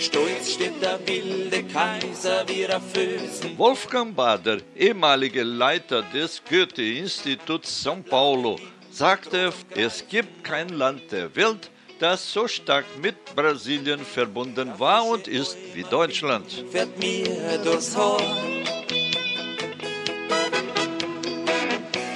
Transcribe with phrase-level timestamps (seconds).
[0.00, 3.56] Stolz steht der wilde Kaiser wieder Füßen.
[3.56, 8.58] Wolfgang Bader, ehemaliger Leiter des Goethe-Instituts São Paulo,
[8.96, 15.28] sagte, es gibt kein Land der Welt, das so stark mit Brasilien verbunden war und
[15.28, 16.64] ist wie Deutschland.
[16.70, 17.94] Fährt mir durchs.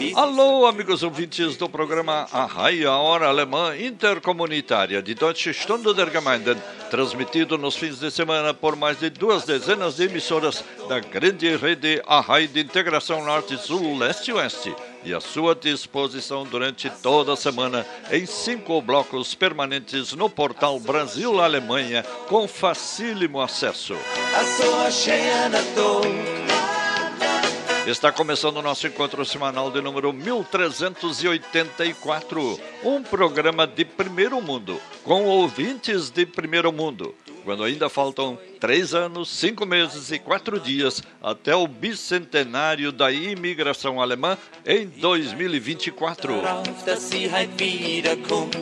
[0.01, 6.57] Die Alô, amigos ouvintes do programa a Hora Alemã Intercomunitária de Deutsche Stunde der Gemeinden,
[6.91, 12.03] transmitido nos fins de semana por mais de duas dezenas de emissoras da grande rede
[12.07, 14.75] Arrai de Integração Norte-Sul, Leste-Oeste,
[15.05, 22.03] e à sua disposição durante toda a semana em cinco blocos permanentes no portal Brasil-Alemanha,
[22.29, 23.97] com facílimo acesso.
[27.87, 35.25] Está começando o nosso encontro semanal de número 1384, um programa de primeiro mundo, com
[35.25, 37.15] ouvintes de primeiro mundo,
[37.45, 44.01] quando ainda faltam três anos, cinco meses e quatro dias até o bicentenário da imigração
[44.01, 44.37] alemã
[44.67, 46.41] em 2024.
[46.41, 48.57] Darauf, dass sie halt wiederkommt.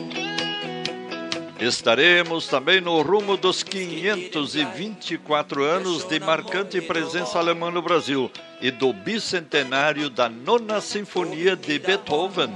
[1.59, 8.93] Estaremos também no rumo dos 524 anos de marcante presença alemã no Brasil e do
[8.93, 12.53] bicentenário da Nona Sinfonia de Beethoven.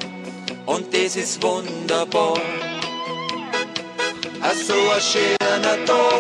[0.66, 2.73] Und das ist wunderbar.
[4.44, 5.38] A sua cheia
[5.88, 6.14] dor.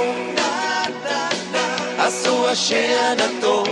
[2.00, 3.68] A sua cheia dor.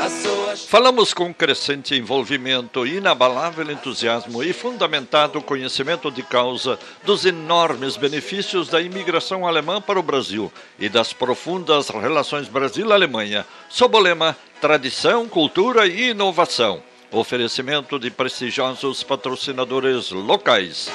[0.00, 7.98] A sua Falamos com crescente envolvimento, inabalável entusiasmo e fundamentado conhecimento de causa dos enormes
[7.98, 14.34] benefícios da imigração alemã para o Brasil e das profundas relações Brasil-Alemanha, sob o lema
[14.58, 16.82] Tradição, Cultura e Inovação.
[17.12, 20.90] Oferecimento de prestigiosos patrocinadores locais.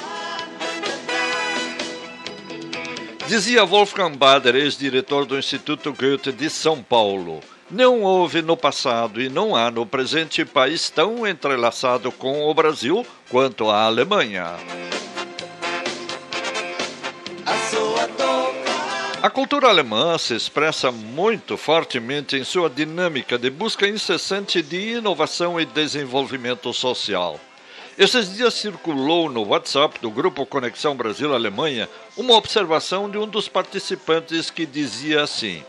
[3.28, 7.40] Dizia Wolfgang Bader, ex-diretor do Instituto Goethe de São Paulo.
[7.72, 13.06] Não houve no passado e não há no presente país tão entrelaçado com o Brasil
[13.30, 14.56] quanto a Alemanha.
[19.24, 25.58] a cultura alemã se expressa muito fortemente em sua dinâmica de busca incessante de inovação
[25.58, 27.40] e desenvolvimento social.
[27.96, 31.88] Esses dias circulou no WhatsApp do grupo Conexão Brasil-Alemanha
[32.18, 35.64] uma observação de um dos participantes que dizia assim: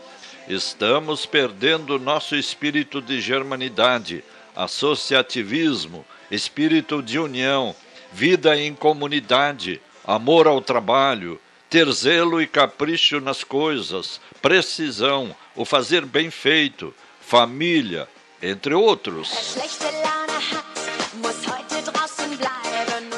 [0.47, 4.23] Estamos perdendo nosso espírito de germanidade,
[4.55, 7.75] associativismo, espírito de união,
[8.11, 11.39] vida em comunidade, amor ao trabalho,
[11.69, 16.91] ter zelo e capricho nas coisas, precisão, o fazer bem feito,
[17.21, 18.07] família,
[18.41, 19.55] entre outros.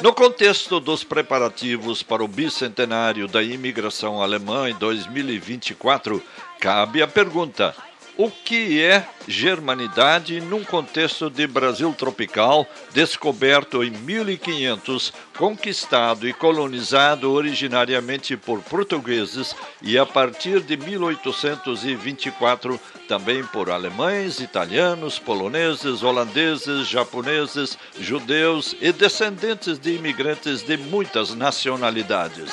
[0.00, 6.22] No contexto dos preparativos para o bicentenário da imigração alemã em 2024,
[6.60, 7.74] cabe a pergunta:
[8.18, 17.30] o que é germanidade num contexto de Brasil tropical, descoberto em 1500, conquistado e colonizado
[17.30, 27.78] originariamente por portugueses e a partir de 1824 também por alemães, italianos, poloneses, holandeses, japoneses,
[28.00, 32.50] judeus e descendentes de imigrantes de muitas nacionalidades.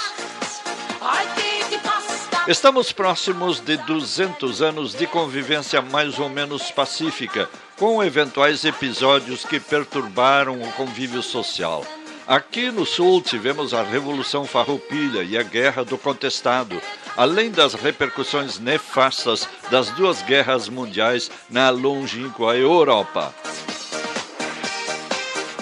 [2.47, 9.59] Estamos próximos de 200 anos de convivência mais ou menos pacífica, com eventuais episódios que
[9.59, 11.83] perturbaram o convívio social.
[12.27, 16.80] Aqui no Sul tivemos a Revolução Farroupilha e a Guerra do Contestado,
[17.18, 23.33] além das repercussões nefastas das duas guerras mundiais na longínqua Europa.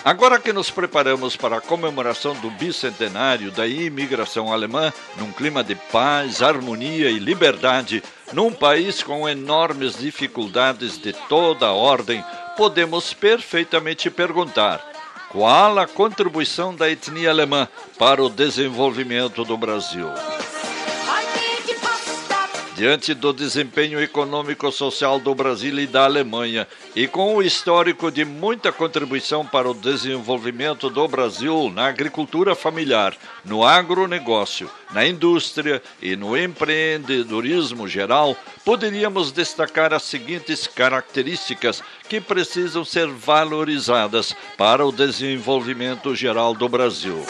[0.05, 5.75] Agora que nos preparamos para a comemoração do bicentenário da imigração alemã, num clima de
[5.75, 8.03] paz, harmonia e liberdade,
[8.33, 12.21] num país com enormes dificuldades de toda ordem,
[12.57, 14.85] podemos perfeitamente perguntar:
[15.29, 17.65] qual a contribuição da etnia alemã
[17.97, 20.09] para o desenvolvimento do Brasil?
[22.75, 28.71] Diante do desempenho econômico-social do Brasil e da Alemanha, e com o histórico de muita
[28.71, 33.15] contribuição para o desenvolvimento do Brasil na agricultura familiar,
[33.45, 38.35] no agronegócio, na indústria e no empreendedorismo geral,
[38.65, 47.23] poderíamos destacar as seguintes características que precisam ser valorizadas para o desenvolvimento geral do Brasil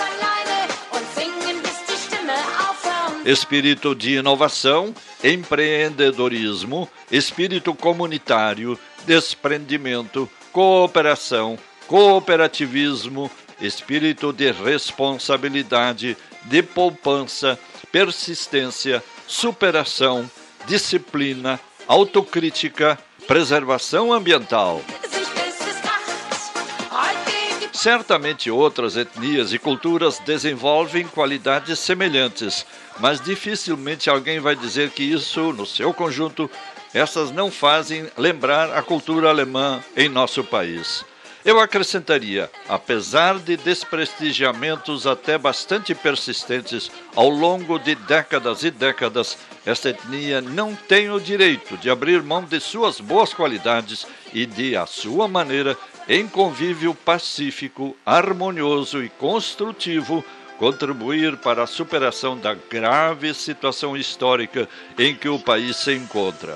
[3.26, 4.94] espírito de inovação,
[5.24, 13.30] empreendedorismo, espírito comunitário, desprendimento, cooperação, cooperativismo,
[13.62, 17.58] espírito de responsabilidade, de poupança,
[17.92, 20.30] persistência, superação,
[20.68, 22.98] disciplina, autocrítica,
[23.28, 24.82] preservação ambiental.
[27.84, 32.66] Certamente outras etnias e culturas desenvolvem qualidades semelhantes,
[32.98, 36.50] mas dificilmente alguém vai dizer que isso, no seu conjunto,
[36.94, 41.04] essas não fazem lembrar a cultura alemã em nosso país.
[41.44, 49.90] Eu acrescentaria, apesar de desprestigiamentos até bastante persistentes ao longo de décadas e décadas, esta
[49.90, 54.86] etnia não tem o direito de abrir mão de suas boas qualidades e de, à
[54.86, 55.78] sua maneira,
[56.08, 60.24] em convívio pacífico, harmonioso e construtivo,
[60.58, 64.68] contribuir para a superação da grave situação histórica
[64.98, 66.56] em que o país se encontra.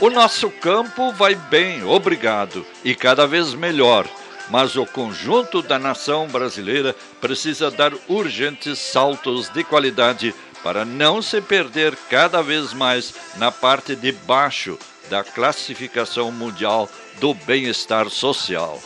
[0.00, 4.06] O nosso campo vai bem, obrigado, e cada vez melhor,
[4.48, 11.40] mas o conjunto da nação brasileira precisa dar urgentes saltos de qualidade para não se
[11.40, 14.78] perder cada vez mais na parte de baixo
[15.08, 16.88] da classificação mundial
[17.20, 18.80] do bem-estar social.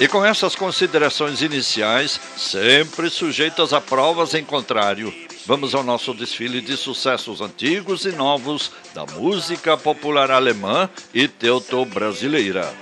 [0.00, 5.12] E com essas considerações iniciais, sempre sujeitas a provas em contrário,
[5.44, 12.72] vamos ao nosso desfile de sucessos antigos e novos da música popular alemã e teuto-brasileira.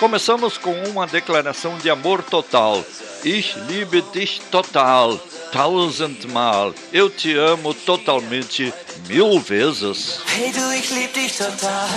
[0.00, 2.84] Começamos com uma declaração de amor total.
[3.28, 5.18] Ich liebe dich total,
[5.50, 6.72] tausendmal.
[6.92, 8.72] Eu te amo totalmente,
[9.08, 10.20] mil vezes.
[10.26, 11.88] Hey du, ich lieb dich total.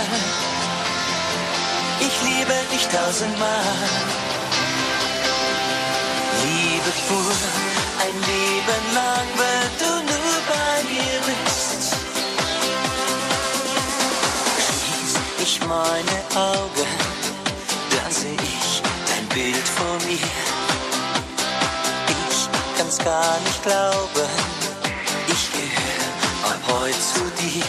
[2.00, 3.62] Ich liebe dich tausendmal.
[6.42, 7.32] Liebe pur,
[8.02, 11.94] ein Leben lang, wenn du nur bei mir bist.
[14.66, 16.90] Schließ ich meine Augen,
[17.92, 20.69] dann seh ich dein Bild vor mir.
[23.04, 24.28] Gar nicht glauben,
[25.26, 27.64] ich gehöre ab heute zu dir.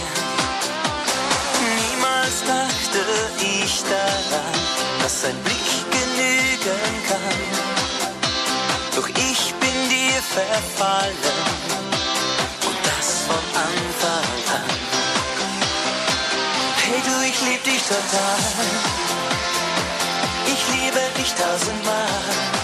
[1.79, 3.01] Niemals dachte
[3.39, 4.53] ich daran,
[5.01, 7.39] dass ein Blick genügen kann.
[8.95, 11.15] Doch ich bin dir verfallen
[12.65, 14.69] und das von Anfang an.
[16.83, 18.67] Hey du, ich lieb dich total.
[20.45, 22.60] Ich liebe dich tausendmal.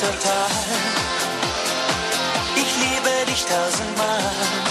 [0.00, 0.50] Total.
[2.56, 4.65] Ich liebe dich tausendmal.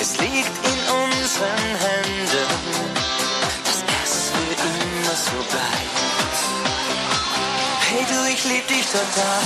[0.00, 2.48] Es liegt in unseren Händen,
[3.64, 6.36] dass es für immer so bleibt.
[7.88, 9.42] Hey du, ich lieb dich total.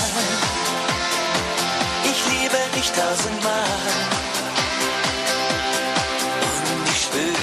[2.11, 3.64] Ich liebe dich tausendmal.
[6.75, 7.38] Und ich spüre,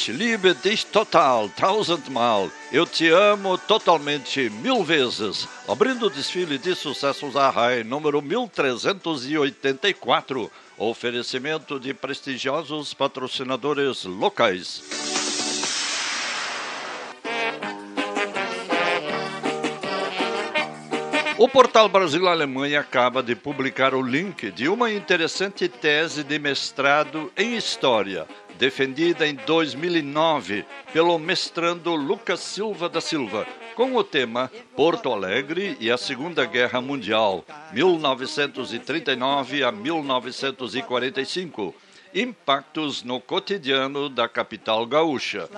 [0.00, 2.50] Ich liebe dich total, tausendmal.
[2.72, 5.46] Eu te amo totalmente, mil vezes.
[5.68, 10.50] Abrindo o desfile de sucessos a RAI número 1384.
[10.78, 14.82] Oferecimento de prestigiosos patrocinadores locais.
[21.42, 27.56] O portal Brasil-Alemanha acaba de publicar o link de uma interessante tese de mestrado em
[27.56, 28.26] História,
[28.60, 35.90] defendida em 2009 pelo mestrando Lucas Silva da Silva, com o tema Porto Alegre e
[35.90, 41.74] a Segunda Guerra Mundial, 1939 a 1945.
[42.12, 45.48] Impactos no cotidiano da capital gaúcha.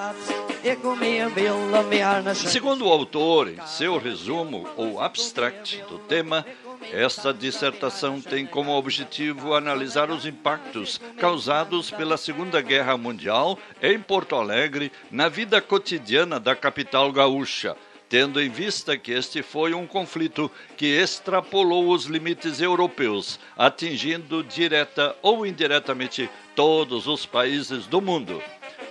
[2.34, 6.46] Segundo o autor, em seu resumo ou abstract do tema,
[6.90, 14.34] esta dissertação tem como objetivo analisar os impactos causados pela Segunda Guerra Mundial em Porto
[14.34, 17.76] Alegre na vida cotidiana da capital gaúcha,
[18.08, 25.16] tendo em vista que este foi um conflito que extrapolou os limites europeus, atingindo direta
[25.22, 28.42] ou indiretamente todos os países do mundo.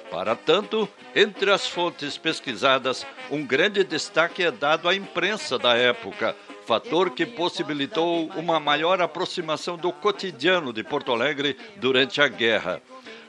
[0.10, 6.36] Para tanto, entre as fontes pesquisadas, um grande destaque é dado à imprensa da época,
[6.72, 12.82] fator que possibilitou uma maior aproximação do cotidiano de Porto Alegre durante a guerra.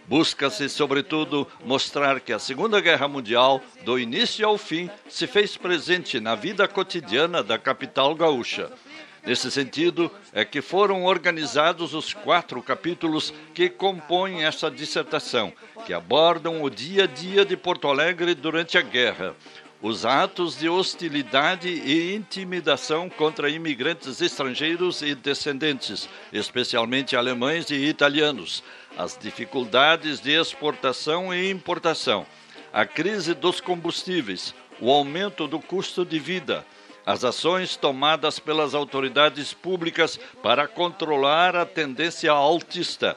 [0.06, 6.20] Busca-se, sobretudo, mostrar que a Segunda Guerra Mundial, do início ao fim, se fez presente
[6.20, 8.70] na vida cotidiana da capital gaúcha.
[9.26, 15.52] Nesse sentido, é que foram organizados os quatro capítulos que compõem essa dissertação,
[15.84, 19.34] que abordam o dia a dia de Porto Alegre durante a guerra,
[19.82, 28.62] os atos de hostilidade e intimidação contra imigrantes estrangeiros e descendentes, especialmente alemães e italianos,
[28.96, 32.24] as dificuldades de exportação e importação,
[32.72, 36.64] a crise dos combustíveis, o aumento do custo de vida,
[37.04, 43.16] as ações tomadas pelas autoridades públicas para controlar a tendência altista,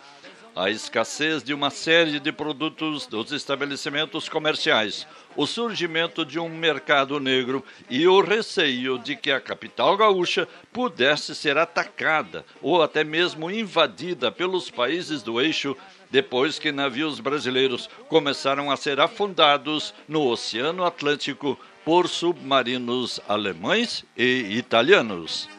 [0.56, 7.20] a escassez de uma série de produtos dos estabelecimentos comerciais, o surgimento de um mercado
[7.20, 13.52] negro e o receio de que a capital gaúcha pudesse ser atacada ou até mesmo
[13.52, 15.76] invadida pelos países do eixo
[16.10, 24.58] depois que navios brasileiros começaram a ser afundados no Oceano Atlântico por submarinos alemães e
[24.58, 25.50] italianos.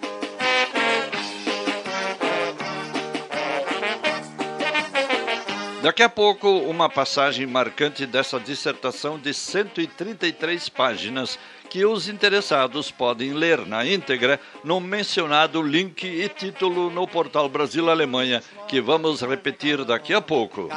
[5.86, 11.38] Daqui a pouco, uma passagem marcante dessa dissertação de 133 páginas
[11.70, 17.88] que os interessados podem ler na íntegra no mencionado link e título no portal Brasil
[17.88, 20.68] Alemanha, que vamos repetir daqui a pouco.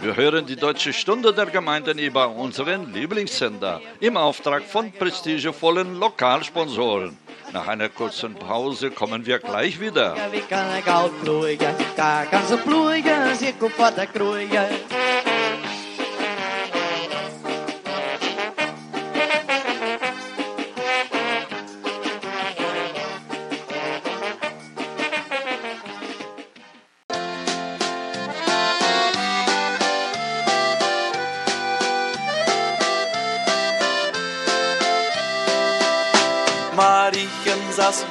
[0.00, 7.25] Wir hören die Deutsche Stunde der Gemeinden über unseren Lieblingssender im Auftrag von prestigevollen Lokalsponsoren.
[7.52, 10.14] Nach einer kurzen Pause kommen wir gleich wieder.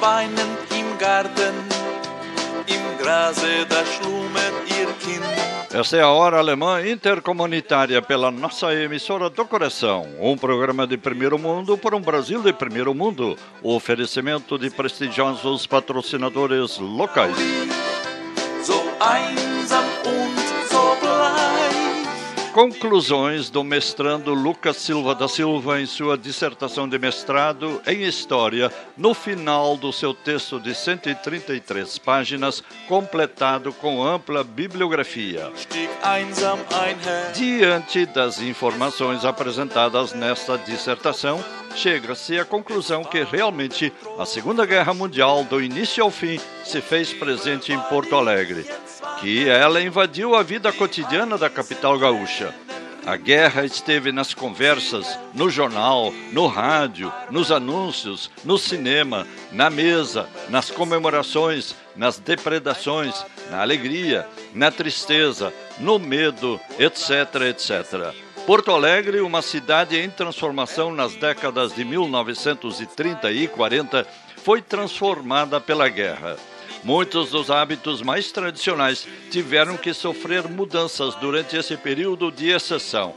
[0.06, 1.54] Weinend im Garten,
[2.68, 5.24] im Grase da schlummert ihr Kind.
[5.74, 10.06] Esta é a Hora Alemã Intercomunitária pela nossa emissora do coração.
[10.20, 13.36] Um programa de primeiro mundo por um Brasil de primeiro mundo.
[13.60, 17.36] O oferecimento de prestigiosos patrocinadores locais.
[18.62, 18.84] So
[22.56, 29.12] Conclusões do mestrando Lucas Silva da Silva em sua dissertação de mestrado em História, no
[29.12, 35.52] final do seu texto de 133 páginas, completado com ampla bibliografia.
[37.34, 41.44] Diante das informações apresentadas nesta dissertação,
[41.76, 47.12] chega-se à conclusão que realmente a Segunda Guerra Mundial, do início ao fim, se fez
[47.12, 48.66] presente em Porto Alegre,
[49.20, 52.54] que ela invadiu a vida cotidiana da capital gaúcha.
[53.04, 60.28] A guerra esteve nas conversas, no jornal, no rádio, nos anúncios, no cinema, na mesa,
[60.48, 68.25] nas comemorações, nas depredações, na alegria, na tristeza, no medo, etc, etc.
[68.46, 75.88] Porto Alegre, uma cidade em transformação nas décadas de 1930 e 40, foi transformada pela
[75.88, 76.36] guerra.
[76.84, 83.14] Muitos dos hábitos mais tradicionais tiveram que sofrer mudanças durante esse período de exceção.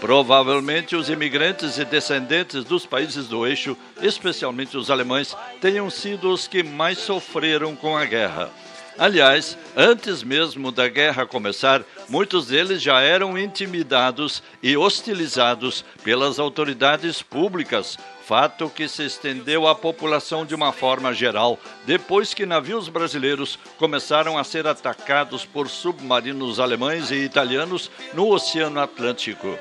[0.00, 6.48] Provavelmente os imigrantes e descendentes dos países do eixo, especialmente os alemães, tenham sido os
[6.48, 8.50] que mais sofreram com a guerra.
[8.96, 17.20] Aliás, antes mesmo da guerra começar, muitos deles já eram intimidados e hostilizados pelas autoridades
[17.20, 23.58] públicas, fato que se estendeu à população de uma forma geral, depois que navios brasileiros
[23.78, 29.58] começaram a ser atacados por submarinos alemães e italianos no Oceano Atlântico.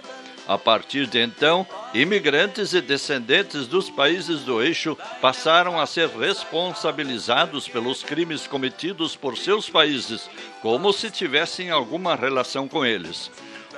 [0.47, 7.69] A partir de então, imigrantes e descendentes dos países do eixo passaram a ser responsabilizados
[7.69, 10.29] pelos crimes cometidos por seus países,
[10.61, 13.31] como se tivessem alguma relação com eles.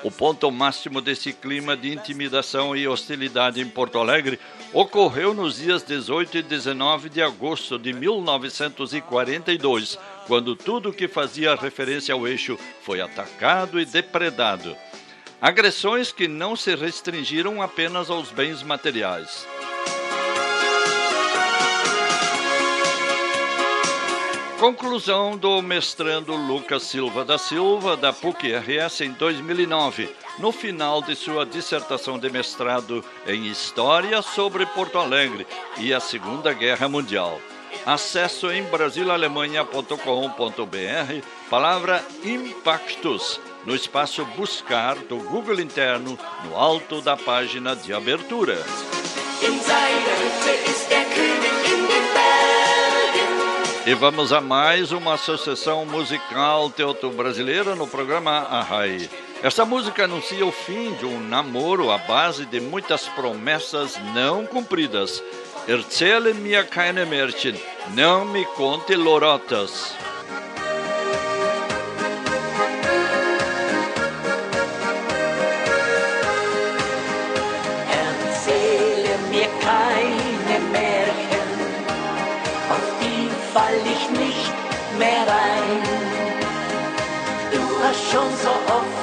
[0.04, 4.40] O ponto máximo desse clima de intimidação e hostilidade em Porto Alegre
[4.74, 12.14] ocorreu nos dias 18 e 19 de agosto de 1942, quando tudo que fazia referência
[12.14, 14.76] ao eixo foi atacado e depredado.
[15.42, 19.46] Agressões que não se restringiram apenas aos bens materiais.
[24.60, 31.46] Conclusão do mestrando Lucas Silva da Silva, da PUC-RS, em 2009, no final de sua
[31.46, 35.46] dissertação de mestrado em História sobre Porto Alegre
[35.78, 37.40] e a Segunda Guerra Mundial.
[37.86, 47.76] Acesso em brasilalemanha.com.br, palavra Impactus, no espaço Buscar do Google interno, no alto da página
[47.76, 48.58] de abertura.
[53.88, 59.10] E vamos a mais uma associação musical teuto-brasileira no programa Arrai.
[59.44, 65.22] Esta música anuncia o fim de um namoro à base de muitas promessas não cumpridas.
[65.68, 67.56] Erzähle mir keine Märchen,
[67.96, 69.96] não me conte lorotas.
[84.06, 84.52] Ich nicht
[84.98, 85.82] mehr rein.
[87.52, 88.98] Du hast schon so oft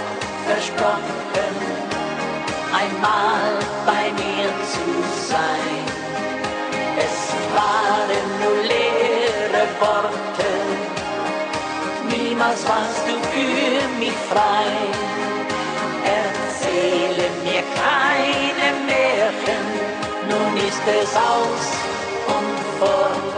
[0.46, 1.54] versprochen,
[2.72, 3.52] einmal
[3.86, 4.86] bei mir zu
[5.28, 5.84] sein.
[6.98, 10.50] Es waren nur leere Worte,
[12.10, 14.72] niemals warst du für mich frei.
[16.04, 19.64] Erzähle mir keine Märchen,
[20.28, 21.66] nun ist es aus
[22.26, 23.31] und vorbei.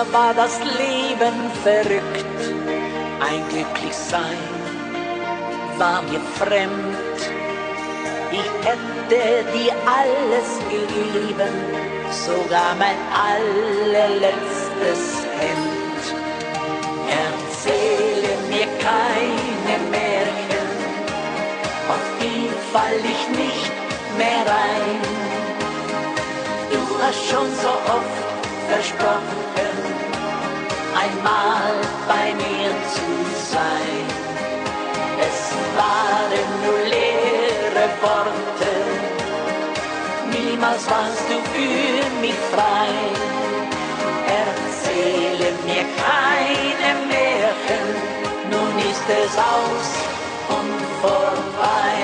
[0.00, 2.40] War das Leben verrückt,
[3.20, 4.38] ein Glücklichsein
[5.76, 7.18] war mir fremd.
[8.32, 11.54] Ich hätte dir alles gegeben,
[12.10, 12.96] sogar mein
[13.28, 15.02] allerletztes
[15.38, 16.02] Hemd.
[17.24, 20.70] Erzähle mir keine Märchen,
[21.88, 23.72] auf die fall ich nicht
[24.16, 25.00] mehr rein.
[26.72, 28.29] Du hast schon so oft
[28.70, 29.76] versprochen,
[31.02, 31.74] einmal
[32.06, 33.10] bei mir zu
[33.54, 34.04] sein.
[35.28, 35.40] Es
[35.80, 38.72] waren nur leere Worte,
[40.34, 42.92] niemals warst du für mich frei.
[44.44, 47.88] Erzähle mir keine Märchen,
[48.52, 49.88] nun ist es aus
[50.56, 51.98] und vorbei.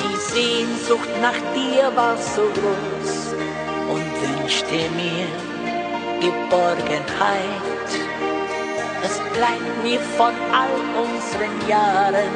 [0.00, 3.17] Die Sehnsucht nach dir war so groß,
[4.48, 5.26] wünschte mir
[6.20, 7.88] Geborgenheit.
[9.04, 12.32] Es bleibt mir von all unseren Jahren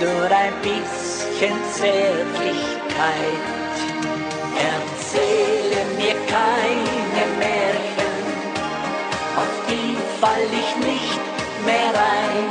[0.00, 3.40] nur ein bisschen Zärtlichkeit.
[4.74, 8.24] Erzähle mir keine Märchen,
[9.36, 11.20] auf die fall ich nicht
[11.64, 12.50] mehr rein.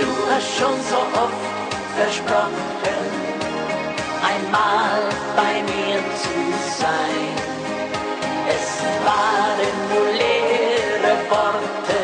[0.00, 1.44] Du hast schon so oft
[1.98, 2.93] versprochen,
[5.36, 6.36] bei mir zu
[6.78, 7.34] sein.
[8.56, 8.66] Es
[9.04, 12.00] waren nur leere Worte,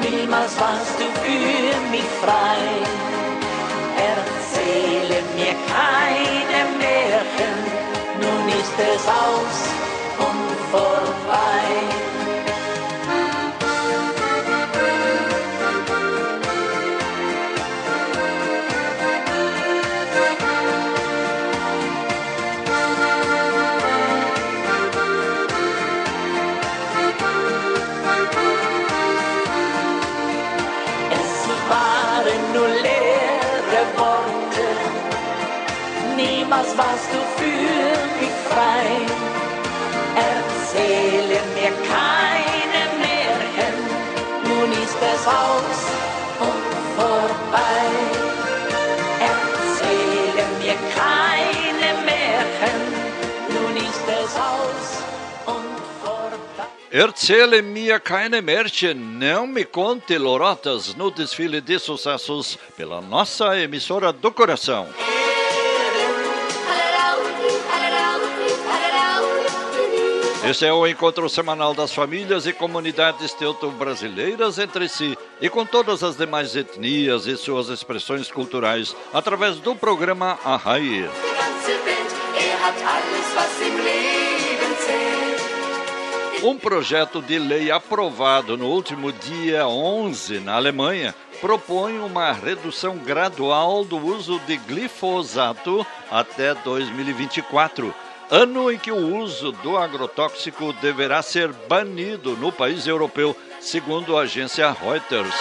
[0.00, 2.62] niemals warst du für mich frei.
[4.14, 7.56] Erzähle mir keine Märchen,
[8.20, 9.58] nun ist es aus
[10.18, 11.05] und vorbei.
[36.76, 38.88] Warst du für mich frei.
[40.32, 43.76] Erzähle mir keine Märchen,
[44.44, 45.80] nun ist es aus
[46.48, 47.86] und vorbei.
[49.32, 52.80] Erzähle mir keine Märchen,
[53.54, 54.88] nun ist es aus
[55.46, 56.68] und vorbei.
[56.90, 64.12] Erzähle mir keine Märchen, não me conte lorotas no desfile de sucessos pela nossa emissora
[64.12, 64.86] do coração.
[70.48, 76.04] Esse é o encontro semanal das famílias e comunidades teuto-brasileiras entre si e com todas
[76.04, 80.82] as demais etnias e suas expressões culturais através do programa Arrai.
[80.82, 82.12] Die ganze Welt,
[82.62, 86.44] hat alles, was im Leben zählt.
[86.44, 93.84] Um projeto de lei aprovado no último dia 11 na Alemanha propõe uma redução gradual
[93.84, 97.92] do uso de glifosato até 2024,
[98.30, 104.22] ano em que o uso do agrotóxico deverá ser banido no país europeu, segundo a
[104.22, 105.34] agência Reuters.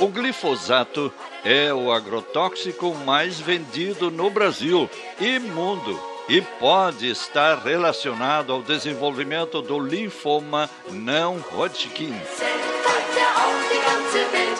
[0.00, 1.12] O glifosato
[1.44, 4.88] é o agrotóxico mais vendido no Brasil
[5.20, 12.14] e mundo e pode estar relacionado ao desenvolvimento do linfoma não Hodgkin.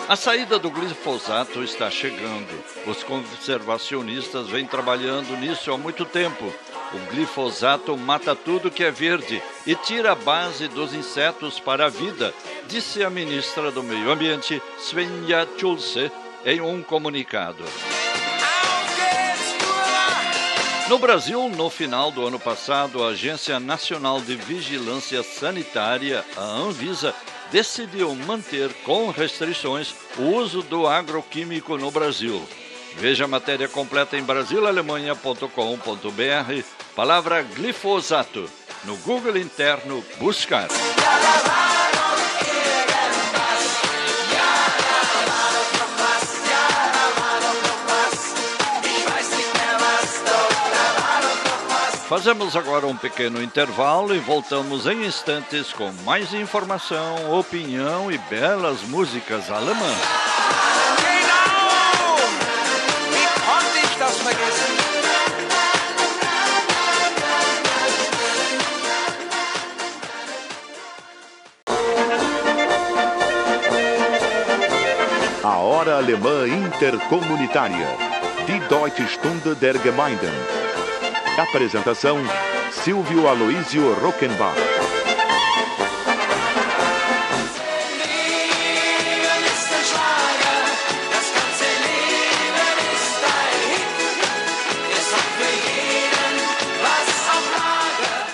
[0.07, 2.47] A saída do glifosato está chegando.
[2.87, 6.51] Os conservacionistas vêm trabalhando nisso há muito tempo.
[6.91, 11.89] O glifosato mata tudo que é verde e tira a base dos insetos para a
[11.89, 12.33] vida,
[12.67, 16.11] disse a ministra do Meio Ambiente, Svenja Schulze,
[16.43, 17.63] em um comunicado.
[20.89, 27.13] No Brasil, no final do ano passado, a Agência Nacional de Vigilância Sanitária, a Anvisa,
[27.51, 32.41] decidiu manter com restrições o uso do agroquímico no Brasil.
[32.97, 36.63] Veja a matéria completa em brasilalemanha.com.br,
[36.95, 38.49] palavra glifosato.
[38.83, 40.67] No Google interno, buscar.
[52.09, 58.81] Fazemos agora um pequeno intervalo e voltamos em instantes com mais informação, opinião e belas
[58.81, 59.95] músicas alemãs.
[75.43, 77.87] A Hora Alemã Intercomunitária.
[78.47, 80.58] Die Deutsche Stunde der Gemeinden.
[81.39, 82.17] Apresentação:
[82.71, 84.88] Silvio Aloísio Rockenbach.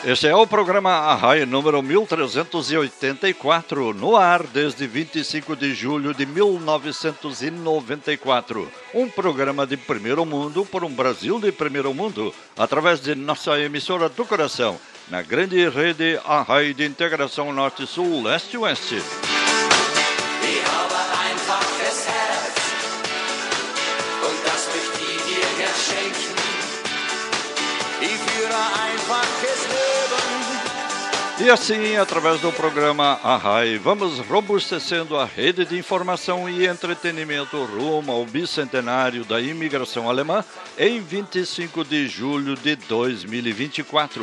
[0.08, 8.72] Este é o programa Arrai número 1384, no ar desde 25 de julho de 1994.
[8.94, 14.08] Um programa de primeiro mundo por um Brasil de primeiro mundo, através de nossa emissora
[14.08, 19.02] do coração, na grande rede Arrai de integração Norte-Sul, Leste-Oeste.
[29.06, 29.45] Leben
[31.38, 38.10] E assim, através do programa Arrai, vamos robustecendo a rede de informação e entretenimento rumo
[38.14, 40.46] ao bicentenário da imigração alemã
[40.78, 44.22] em 25 de julho de 2024.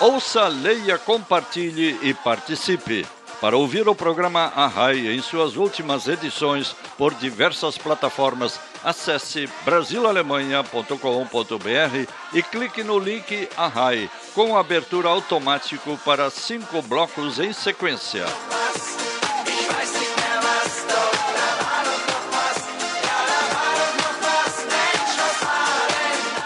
[0.00, 3.06] Ouça, leia, compartilhe e participe.
[3.40, 12.42] Para ouvir o programa Arrai em suas últimas edições por diversas plataformas, acesse brasilalemanha.com.br e
[12.42, 18.24] clique no link Arrai, com abertura automático para cinco blocos em sequência.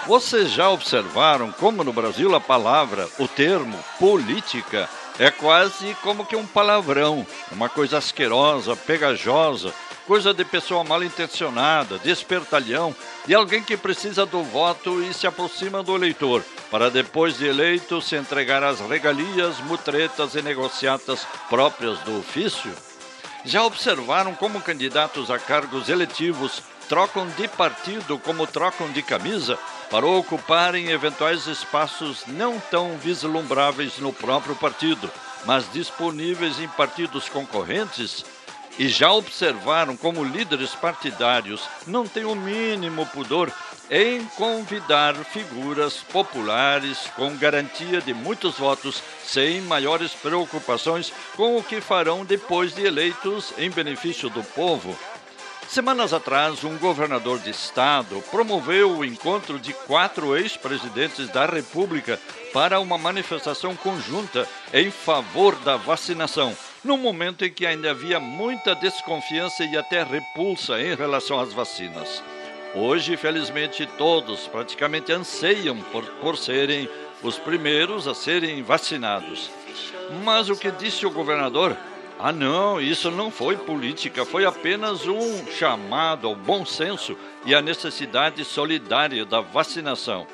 [0.09, 4.89] Vocês já observaram como no Brasil a palavra, o termo política,
[5.21, 9.71] é quase como que um palavrão, uma coisa asquerosa, pegajosa,
[10.07, 15.27] coisa de pessoa mal intencionada, de espertalhão, de alguém que precisa do voto e se
[15.27, 21.99] aproxima do eleitor, para depois de eleito se entregar às regalias, mutretas e negociatas próprias
[21.99, 22.73] do ofício?
[23.45, 29.59] Já observaram como candidatos a cargos eletivos trocam de partido como trocam de camisa
[29.91, 35.11] para ocuparem eventuais espaços não tão vislumbráveis no próprio partido,
[35.45, 38.25] mas disponíveis em partidos concorrentes?
[38.79, 43.53] E já observaram como líderes partidários não têm o mínimo pudor
[43.91, 51.81] em convidar figuras populares com garantia de muitos votos, sem maiores preocupações com o que
[51.81, 54.97] farão depois de eleitos em benefício do povo?
[55.71, 62.19] Semanas atrás, um governador de estado promoveu o encontro de quatro ex-presidentes da República
[62.53, 68.75] para uma manifestação conjunta em favor da vacinação, num momento em que ainda havia muita
[68.75, 72.21] desconfiança e até repulsa em relação às vacinas.
[72.75, 76.91] Hoje, felizmente, todos praticamente anseiam por, por serem
[77.23, 79.49] os primeiros a serem vacinados.
[80.25, 81.77] Mas o que disse o governador
[82.23, 87.63] ah, não, isso não foi política, foi apenas um chamado ao bom senso e à
[87.63, 90.27] necessidade solidária da vacinação.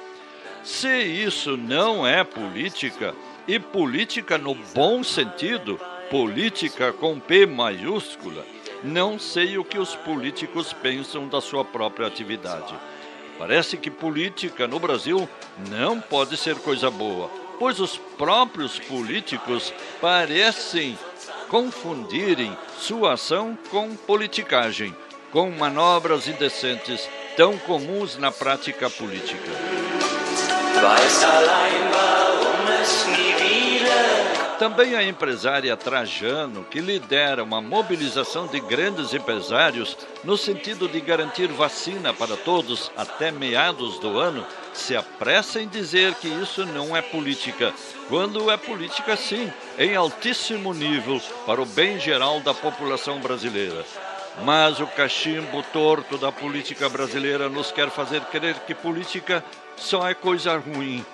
[0.64, 3.14] Se isso não é política,
[3.46, 8.44] e política no bom sentido, política com P maiúscula,
[8.83, 12.75] não sei o que os políticos pensam da sua própria atividade.
[13.38, 15.29] Parece que política no Brasil
[15.70, 20.99] não pode ser coisa boa, pois os próprios políticos parecem
[21.49, 24.95] confundirem sua ação com politicagem,
[25.33, 29.51] com manobras indecentes tão comuns na prática política.
[34.59, 41.49] Também a empresária Trajano, que lidera uma mobilização de grandes empresários no sentido de garantir
[41.49, 47.03] vacina para todos até meados do ano, se apressa em dizer que isso não é
[47.03, 47.73] política,
[48.09, 53.85] quando é política sim, em altíssimo nível para o bem geral da população brasileira.
[54.45, 59.43] Mas o cachimbo torto da política brasileira nos quer fazer crer que política
[59.77, 61.05] só é coisa ruim.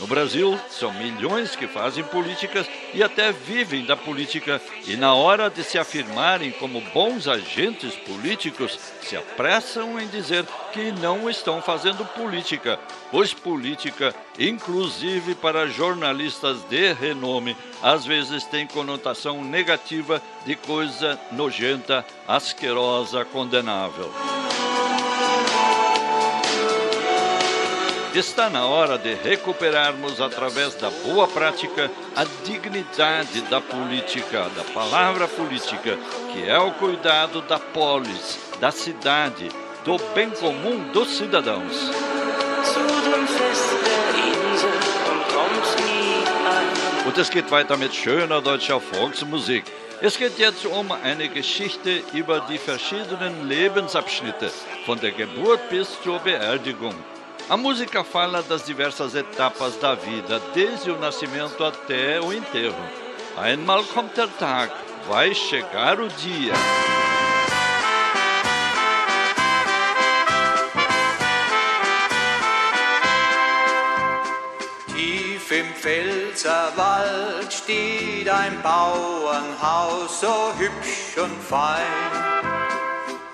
[0.00, 5.48] No Brasil, são milhões que fazem políticas e até vivem da política, e na hora
[5.48, 12.04] de se afirmarem como bons agentes políticos, se apressam em dizer que não estão fazendo
[12.04, 12.78] política,
[13.10, 22.04] pois política, inclusive para jornalistas de renome, às vezes tem conotação negativa de coisa nojenta,
[22.26, 24.12] asquerosa, condenável.
[28.14, 35.26] Está na hora de recuperarmos, através da boa prática, a dignidade da política, da palavra
[35.26, 35.98] política,
[36.32, 39.48] que é o cuidado da polis, da cidade,
[39.84, 41.90] do bem comum dos cidadãos.
[47.04, 49.64] Und es geht weiter mit schöner deutscher Volksmusik.
[50.00, 54.52] Es geht jetzt um eine Geschichte über die verschiedenen Lebensabschnitte,
[54.86, 56.94] von der Geburt bis zur Beerdigung.
[57.48, 62.74] A música fala das diversas etapas da vida, desde o nascimento até o enterro.
[63.36, 64.72] Einmal kommt der Tag,
[65.06, 66.54] vai chegar o dia.
[74.86, 82.63] Tief im Pfälzerwald steht ein Bauernhaus, so hübsch und fein.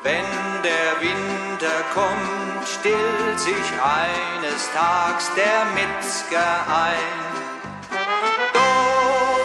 [0.03, 0.25] Wenn
[0.65, 7.21] der Winter kommt, stillt sich eines Tags der Metzger ein.
[8.55, 8.71] Da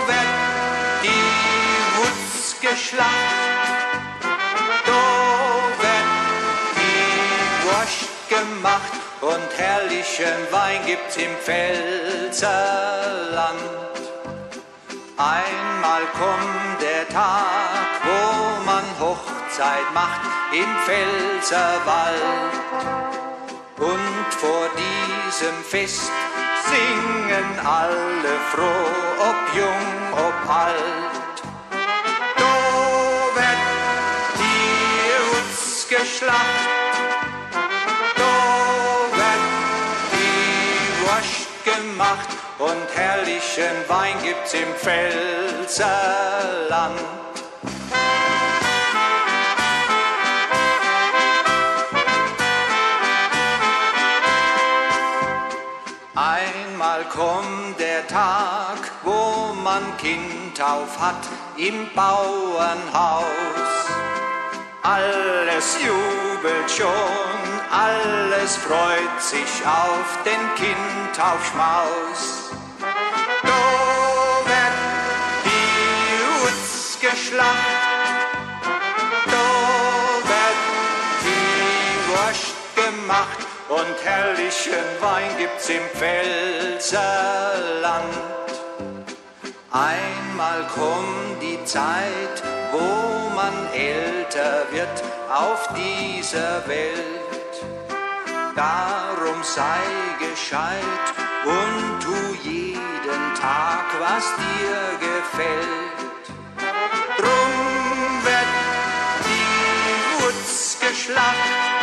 [0.08, 3.10] wird die Wutz geschlacht,
[4.86, 5.06] da
[5.82, 6.13] wird
[6.78, 12.56] die Wurst gemacht und herrlichen Wein gibt's im Pfälzerland.
[15.18, 18.84] Einmal kommt der Tag, wo man
[19.56, 22.22] Hochzeit macht im Pfälzerwald.
[23.78, 26.12] Und vor diesem Fest
[26.70, 28.89] singen alle froh,
[29.20, 31.44] ob jung, ob alt.
[32.38, 32.56] Da
[33.36, 33.63] wird
[34.39, 36.70] die Rutz geschlacht,
[38.15, 38.36] da
[39.15, 39.46] wird
[40.12, 45.86] die Wurst gemacht und herrlichen Wein gibt's im Pfälzerland.
[57.10, 61.15] Kommt der Tag, wo man Kindtauf hat
[61.58, 63.26] im Bauernhaus.
[64.84, 66.89] Alles jubelt schon,
[67.72, 72.52] alles freut sich auf den Kindtaufschmaus.
[73.41, 73.62] Da
[74.46, 74.78] wird
[75.46, 77.74] die Rutz geschlacht,
[83.75, 87.03] und herrlichen Wein gibt's im Pfälzerland.
[89.71, 97.53] Einmal kommt die Zeit, wo man älter wird auf dieser Welt.
[98.55, 99.81] Darum sei
[100.19, 101.05] gescheit
[101.43, 106.25] und tu jeden Tag, was dir gefällt.
[107.17, 108.53] Drum wird
[109.27, 111.74] die Wutz geschlacht,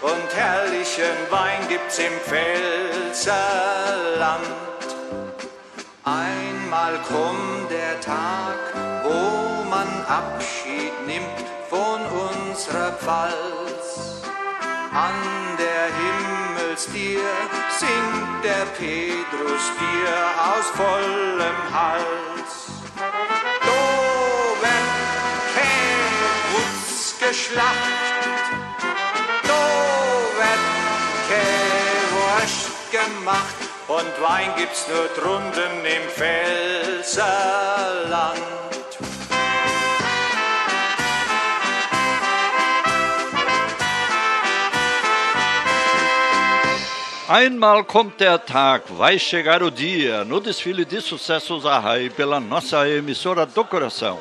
[0.00, 3.36] und herrlichen Wein gibt's im Pfälzerland.
[6.04, 8.58] Einmal kommt der Tag,
[9.04, 14.22] wo man Abschied nimmt von unserer Pfalz.
[14.92, 15.14] An
[15.58, 17.30] der Himmelstier
[17.78, 20.14] singt der Petrus dir
[20.50, 22.18] aus vollem Hals.
[27.20, 28.67] Geschlacht, da wird
[31.28, 33.54] Käwurst gemacht
[33.86, 37.28] und Wein gibt's nur drunten im Pfälzerland.
[47.28, 52.88] Einmal kommt der Tag, vai chegar o dia, no desfile de sucessos Arrai pela nossa
[52.88, 54.18] emissora do coração.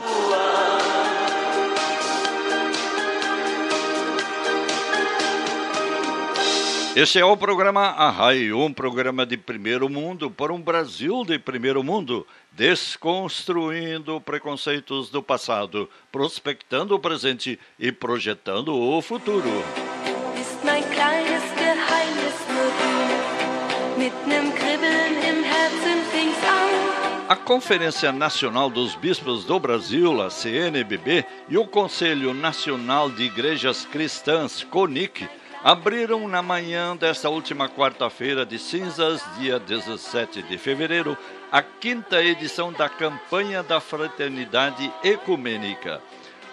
[7.00, 11.84] Este é o programa Arrai, um programa de primeiro mundo para um Brasil de primeiro
[11.84, 19.48] mundo, desconstruindo preconceitos do passado, prospectando o presente e projetando o futuro.
[27.30, 33.86] A Conferência Nacional dos Bispos do Brasil, a CNBB, e o Conselho Nacional de Igrejas
[33.86, 35.30] Cristãs, CONIC,
[35.64, 41.18] abriram na manhã desta última quarta-feira de cinzas, dia 17 de fevereiro,
[41.52, 46.02] a quinta edição da campanha da Fraternidade Ecumênica.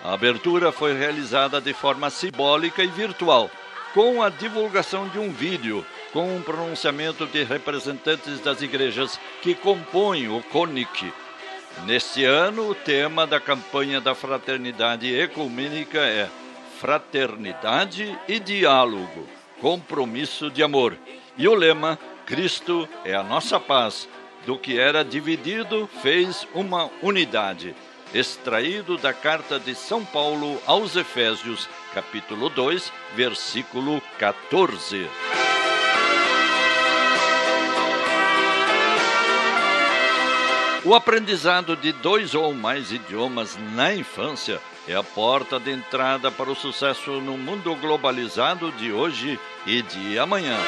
[0.02, 3.50] A abertura foi realizada de forma simbólica e virtual,
[3.92, 10.28] com a divulgação de um vídeo com um pronunciamento de representantes das igrejas que compõem
[10.28, 11.12] o CONIC.
[11.84, 16.28] Neste ano, o tema da campanha da Fraternidade Ecumênica é
[16.80, 19.28] Fraternidade e Diálogo,
[19.60, 20.96] Compromisso de Amor.
[21.36, 24.08] E o lema Cristo é a nossa paz,
[24.46, 27.74] do que era dividido fez uma unidade.
[28.12, 35.08] Extraído da carta de São Paulo aos Efésios, capítulo 2, versículo 14.
[40.84, 46.50] O aprendizado de dois ou mais idiomas na infância é a porta de entrada para
[46.50, 50.58] o sucesso no mundo globalizado de hoje e de amanhã.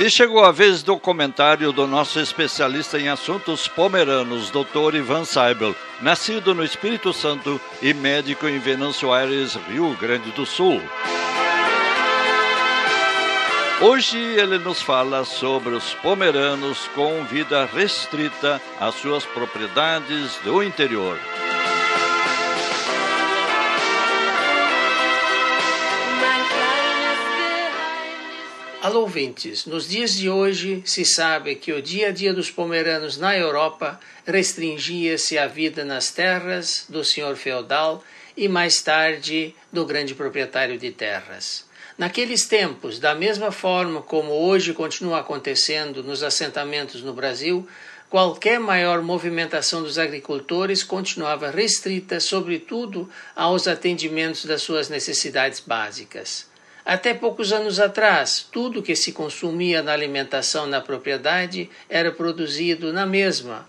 [0.00, 4.96] E chegou a vez do comentário do nosso especialista em assuntos pomeranos, Dr.
[4.96, 10.82] Ivan Seibel, nascido no Espírito Santo e médico em Venâncio Aires, Rio Grande do Sul.
[13.80, 21.18] Hoje ele nos fala sobre os pomeranos com vida restrita às suas propriedades do interior.
[28.80, 33.18] Alô ouvintes, nos dias de hoje se sabe que o dia a dia dos pomeranos
[33.18, 38.04] na Europa restringia-se à vida nas terras do senhor feudal
[38.36, 41.64] e mais tarde do grande proprietário de terras.
[41.96, 47.68] Naqueles tempos, da mesma forma como hoje continua acontecendo nos assentamentos no Brasil,
[48.10, 56.48] qualquer maior movimentação dos agricultores continuava restrita, sobretudo, aos atendimentos das suas necessidades básicas.
[56.84, 63.06] Até poucos anos atrás, tudo que se consumia na alimentação na propriedade era produzido na
[63.06, 63.68] mesma.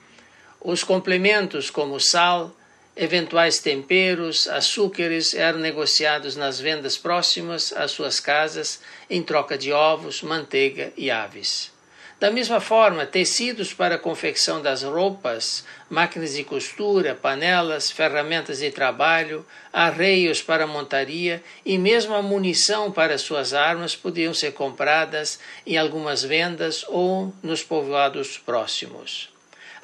[0.60, 2.56] Os complementos, como sal,
[2.96, 10.22] eventuais temperos, açúcares, eram negociados nas vendas próximas às suas casas em troca de ovos,
[10.22, 11.76] manteiga e aves.
[12.18, 18.72] Da mesma forma, tecidos para a confecção das roupas, máquinas de costura, panelas, ferramentas de
[18.72, 25.78] trabalho, arreios para montaria e mesmo a munição para suas armas podiam ser compradas em
[25.78, 29.35] algumas vendas ou nos povoados próximos.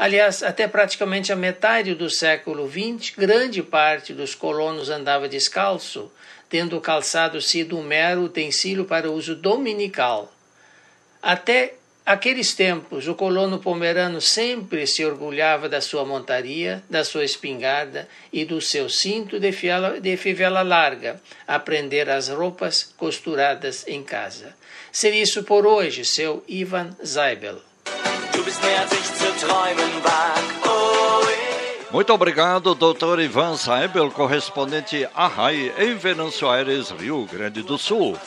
[0.02, 6.12] Aliás, até praticamente a metade do século XX, grande parte dos colonos andava descalço,
[6.50, 10.34] tendo o calçado sido um mero utensílio para uso dominical.
[11.22, 18.10] Até Aqueles tempos, o colono pomerano sempre se orgulhava da sua montaria, da sua espingarda
[18.34, 24.56] e do seu cinto de, fiala, de fivela larga, aprender as roupas costuradas em casa.
[24.92, 27.71] Ser isso por hoje, seu Ivan Zaibel.
[31.92, 33.20] Muito obrigado, Dr.
[33.20, 38.18] Ivan Saibel, correspondente a RAI em Venâncio Aires, Rio Grande do Sul.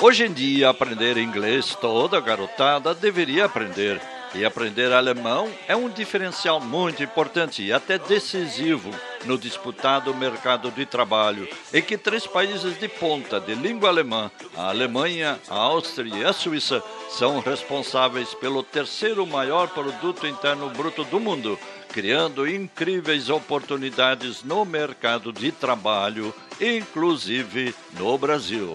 [0.00, 4.00] Hoje em dia, aprender inglês toda garotada deveria aprender.
[4.34, 8.90] E aprender alemão é um diferencial muito importante e até decisivo
[9.24, 14.68] no disputado mercado de trabalho, em que três países de ponta de língua alemã, a
[14.68, 21.18] Alemanha, a Áustria e a Suíça, são responsáveis pelo terceiro maior produto interno bruto do
[21.18, 21.58] mundo,
[21.88, 28.74] criando incríveis oportunidades no mercado de trabalho, inclusive no Brasil.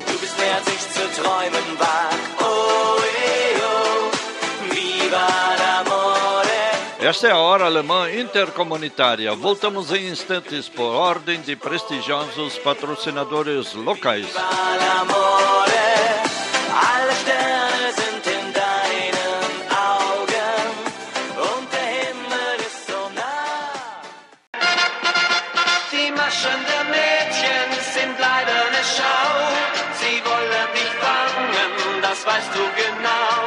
[7.03, 9.35] Esta é a Hora Alemã Intercomunitária.
[9.35, 14.33] Voltamos em instantes por ordem de prestigiosos patrocinadores locais.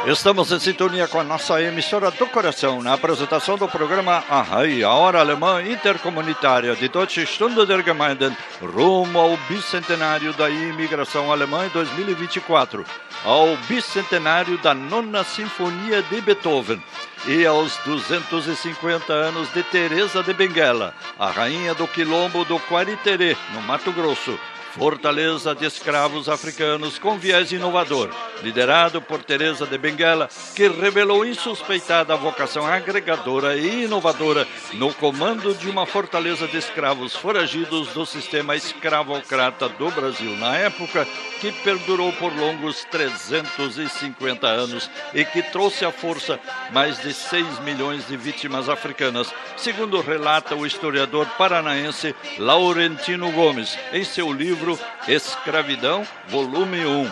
[0.07, 4.93] Estamos em sintonia com a nossa emissora do coração na apresentação do programa Ahai, a
[4.93, 11.69] hora alemã intercomunitária de Deutsche Stunde der Gemeinden, rumo ao bicentenário da imigração alemã em
[11.71, 12.85] 2024,
[13.25, 16.81] ao bicentenário da nona sinfonia de Beethoven
[17.25, 23.61] e aos 250 anos de Teresa de Benguela, a rainha do quilombo do Quariterê, no
[23.61, 24.39] Mato Grosso,
[24.77, 28.11] Fortaleza de escravos africanos com viés inovador,
[28.43, 35.67] liderado por Teresa de Benguela, que revelou insuspeitada vocação agregadora e inovadora no comando de
[35.67, 41.07] uma fortaleza de escravos foragidos do sistema escravocrata do Brasil na época,
[41.41, 46.39] que perdurou por longos 350 anos e que trouxe à força
[46.71, 54.03] mais de 6 milhões de vítimas africanas, segundo relata o historiador paranaense Laurentino Gomes em
[54.03, 54.66] seu livro
[55.07, 57.11] Escravidão, volume 1.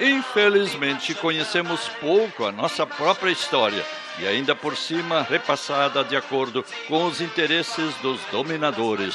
[0.00, 3.84] Infelizmente, conhecemos pouco a nossa própria história
[4.18, 9.14] e ainda por cima repassada de acordo com os interesses dos dominadores.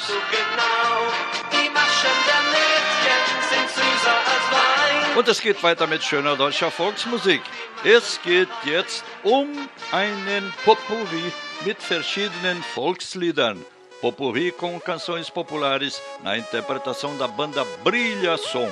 [5.16, 7.40] Und es geht weiter mit schöner deutscher Volksmusik.
[7.84, 9.48] Es geht jetzt um
[9.90, 11.32] einen Potpourri
[11.64, 13.64] mit verschiedenen Volksliedern.
[14.00, 18.68] Potpourri com canções populares na interpretação da banda Brilha Som.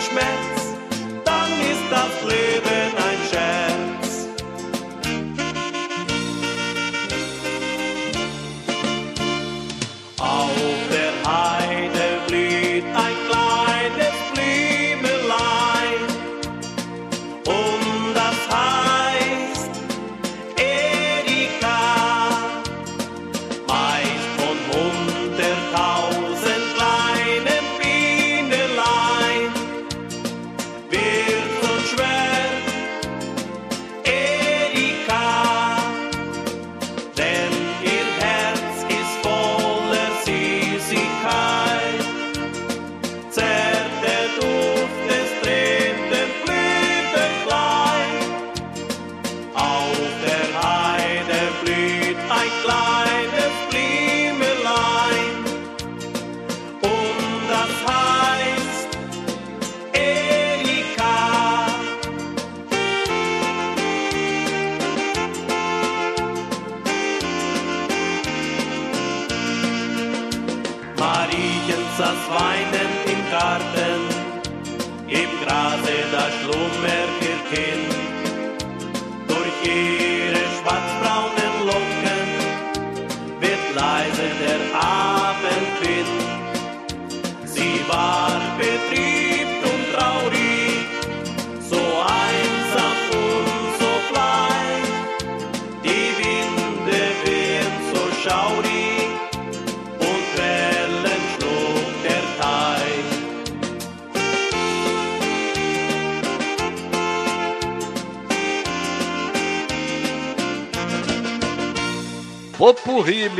[0.00, 0.76] Schmerz,
[1.24, 2.49] dann ist das Leben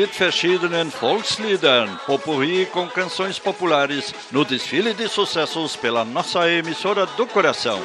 [0.01, 7.26] mit verschiedenen Volksliedern, Popurri com canções populares, no desfile de sucessos pela nossa emissora do
[7.26, 7.78] coração.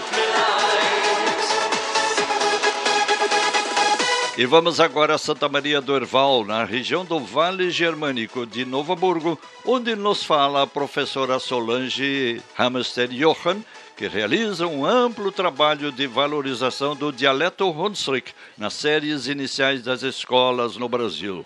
[4.38, 8.94] E vamos agora a Santa Maria do Herval, na região do Vale Germânico de Novo
[8.94, 13.62] Hamburgo, onde nos fala a professora Solange Hamster Johann,
[13.98, 20.78] que realiza um amplo trabalho de valorização do dialeto Hunsrück nas séries iniciais das escolas
[20.78, 21.46] no Brasil.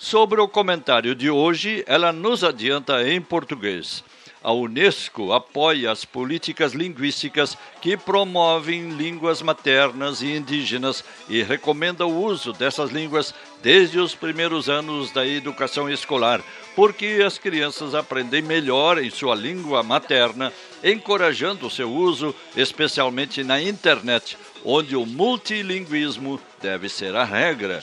[0.00, 4.04] Sobre o comentário de hoje, ela nos adianta em português.
[4.40, 12.24] A Unesco apoia as políticas linguísticas que promovem línguas maternas e indígenas e recomenda o
[12.24, 16.40] uso dessas línguas desde os primeiros anos da educação escolar,
[16.76, 20.52] porque as crianças aprendem melhor em sua língua materna,
[20.84, 27.82] encorajando o seu uso, especialmente na internet, onde o multilinguismo deve ser a regra.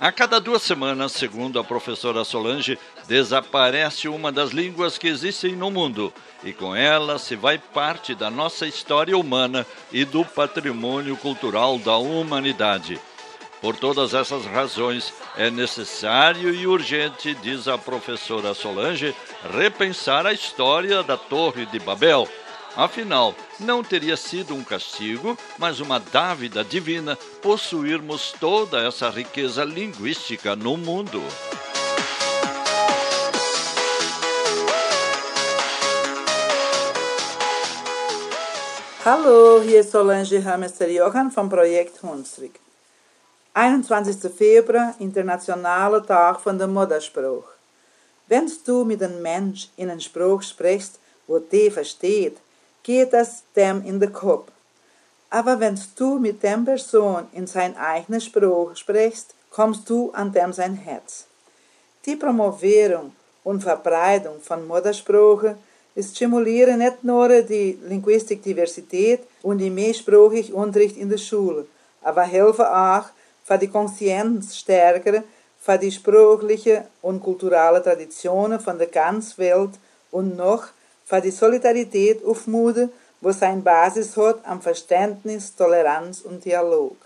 [0.00, 2.78] A cada duas semanas, segundo a professora Solange,
[3.08, 6.12] desaparece uma das línguas que existem no mundo,
[6.44, 11.96] e com ela se vai parte da nossa história humana e do patrimônio cultural da
[11.96, 13.00] humanidade.
[13.60, 19.12] Por todas essas razões, é necessário e urgente, diz a professora Solange,
[19.52, 22.28] repensar a história da Torre de Babel.
[22.78, 30.54] Afinal, não teria sido um castigo, mas uma dávida divina possuirmos toda essa riqueza linguística
[30.54, 31.20] no mundo.
[39.04, 42.60] Hallo, hier ist Solange Hamester Johann vom Projekt Hunsrück.
[43.54, 44.32] 21.
[44.32, 47.58] Februar, internationale Tag von der Muttersprache.
[48.28, 52.36] Wenn du mit einem Mensch in einen Spruch sprichst, wo der versteht,
[52.88, 54.50] geht das dem in den Kopf.
[55.28, 60.54] Aber wenn du mit dem Person in sein eigenes Spruch sprichst, kommst du an dem
[60.54, 61.26] sein Herz.
[62.06, 63.12] Die Promovierung
[63.44, 65.58] und Verbreitung von Muttersprache
[65.98, 71.66] stimulieren nicht nur die linguistische Diversität und die mehrsprachige Unterricht in der Schule,
[72.00, 73.04] aber helfen auch
[73.44, 75.24] für die Conscienz stärker
[75.60, 79.74] für die sprachliche und kulturelle Traditionen von der ganzen Welt
[80.10, 80.68] und noch
[81.08, 86.96] für die Solidarität aufmuten, wo sein Basis hat am Verständnis, Toleranz und Dialog.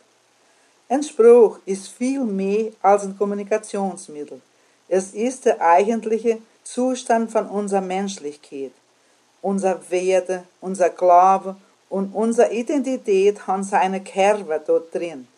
[0.89, 4.41] Ein Spruch ist viel mehr als ein Kommunikationsmittel.
[4.89, 8.73] Es ist der eigentliche Zustand von unserer Menschlichkeit,
[9.41, 11.57] unser Werte, unser Glaube
[11.89, 15.29] und unsere Identität hat seine Kerbe dort drin.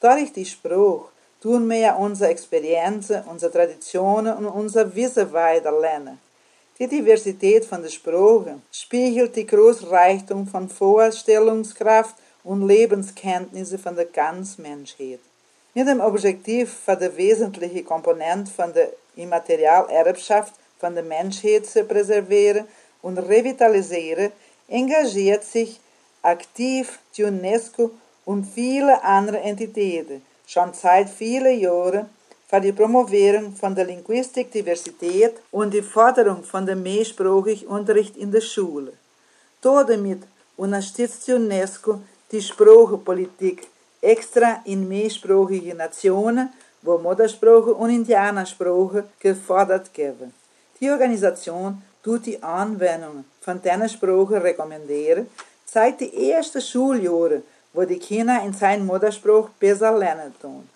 [0.00, 1.08] Durch die Spruch
[1.40, 6.18] tun wir unsere Experienzen, unsere Traditionen und unser Wissen weiter lernen.
[6.78, 14.62] Die Diversität von den Sprachen spiegelt die Großreichtum von Vorstellungskraft und Lebenskenntnisse von der ganzen
[14.62, 15.20] Menschheit.
[15.74, 22.66] Mit dem Objektiv für die wesentliche Komponente von der Immaterialerbschaft von der Menschheit zu präservieren
[23.02, 24.32] und revitalisieren,
[24.66, 25.78] engagiert sich
[26.22, 27.90] aktiv die UNESCO
[28.24, 32.08] und viele andere Entitäten schon seit vielen Jahren
[32.52, 38.42] für die Promovierung von der Linguistikdiversität und die Förderung von dem mehrsprachigen Unterricht in der
[38.42, 38.92] Schule.
[39.62, 40.22] Damit
[40.58, 43.66] unterstützt UNESCO die Sprachenpolitik
[44.02, 50.34] extra in mehrsprachige Nationen, wo Muttersprache und Indianersprache gefordert werden.
[50.78, 55.26] Die Organisation tut die Anwendung von diesen Sprachen rekommendieren,
[55.64, 60.68] seit die ersten Schuljahre, wo die Kinder in sein Muttersprach besser lernen tun.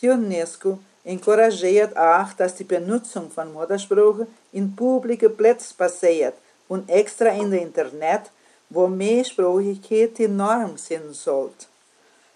[0.00, 6.34] Die UNESCO encouragiert auch, dass die Benutzung von Muttersprache in publiken Plätzen passiert
[6.68, 8.30] und extra in der Internet,
[8.70, 11.66] wo Mehrsprachigkeit die Norm sein sollte.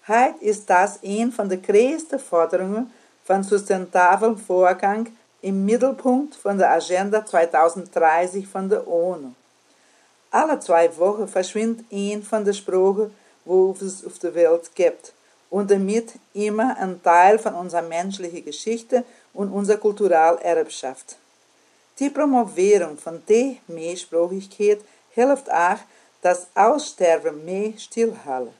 [0.07, 2.91] Heute ist das eine von der größten Forderungen
[3.25, 5.07] von sustainablen Vorgang
[5.41, 9.33] im Mittelpunkt von der Agenda 2030 von der ONU.
[10.31, 13.13] Alle zwei Wochen verschwindet ein von den Sprachen,
[13.45, 15.13] wo es auf der Welt gibt
[15.49, 21.17] und damit immer ein Teil von unserer menschlichen Geschichte und unserer Kulturalerbschaft.
[21.99, 24.79] Die Promovierung von der Mehrsprachigkeit
[25.11, 25.79] hilft auch,
[26.21, 28.53] das Aussterben mehr stillhalten.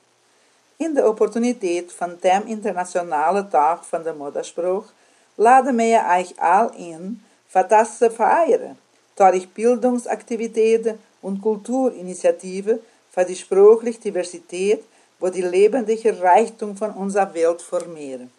[0.78, 4.90] In der Opportunität von dem Internationalen Tag von der Muttersprache
[5.36, 8.78] laden wir euch all in, für das zu feiern,
[9.16, 12.80] durch Bildungsaktivitäten und Kulturinitiativen
[13.12, 14.84] für die sprachliche Diversität
[15.20, 18.32] wo die lebendige Reichtum von unserer Welt formieren.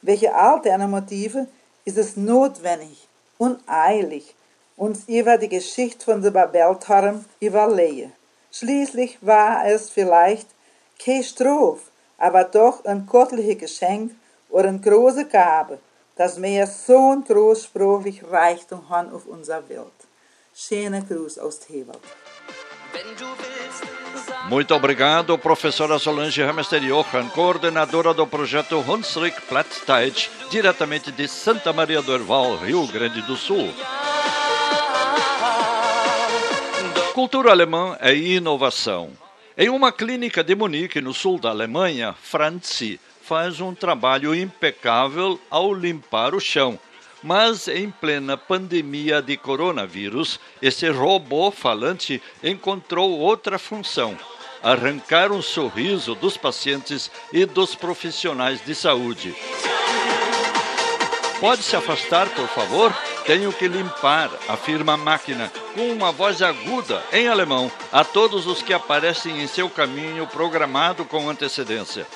[0.00, 1.46] Welche Alternative
[1.84, 3.08] ist es notwendig
[3.38, 4.34] und eilig,
[4.76, 8.12] uns über die Geschichte von der Weltherren überlegen.
[8.50, 10.48] Schließlich war es vielleicht
[10.98, 11.80] kein Strof,
[12.18, 14.12] aber doch ein göttliches Geschenk
[14.50, 15.78] oder eine große Gabe,
[16.16, 19.86] dass wir so ein großsprachlich Reichtum haben auf unserer Welt.
[20.54, 21.98] Schöner Gruß aus Tewald.
[22.92, 23.51] Wenn du willst,
[24.52, 32.02] Muito obrigado, professora Solange Hamster Johan, coordenadora do projeto Hunsrück Platzteich, diretamente de Santa Maria
[32.02, 33.72] do Herval, Rio Grande do Sul.
[37.14, 39.12] Cultura alemã é inovação.
[39.56, 45.72] Em uma clínica de Munique, no sul da Alemanha, Franzi faz um trabalho impecável ao
[45.72, 46.78] limpar o chão.
[47.22, 54.18] Mas em plena pandemia de coronavírus, esse robô falante encontrou outra função:
[54.62, 59.34] arrancar um sorriso dos pacientes e dos profissionais de saúde.
[61.40, 62.94] Pode se afastar, por favor?
[63.26, 68.62] Tenho que limpar, afirma a máquina, com uma voz aguda em alemão a todos os
[68.62, 72.06] que aparecem em seu caminho programado com antecedência.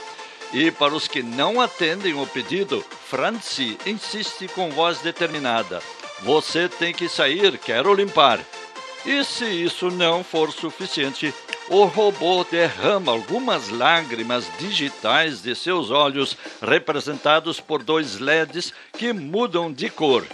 [0.52, 5.82] E para os que não atendem o pedido, Franci insiste com voz determinada:
[6.22, 8.38] Você tem que sair, quero limpar.
[9.04, 11.34] E se isso não for suficiente,
[11.68, 19.72] o robô derrama algumas lágrimas digitais de seus olhos, representados por dois LEDs que mudam
[19.72, 20.24] de cor.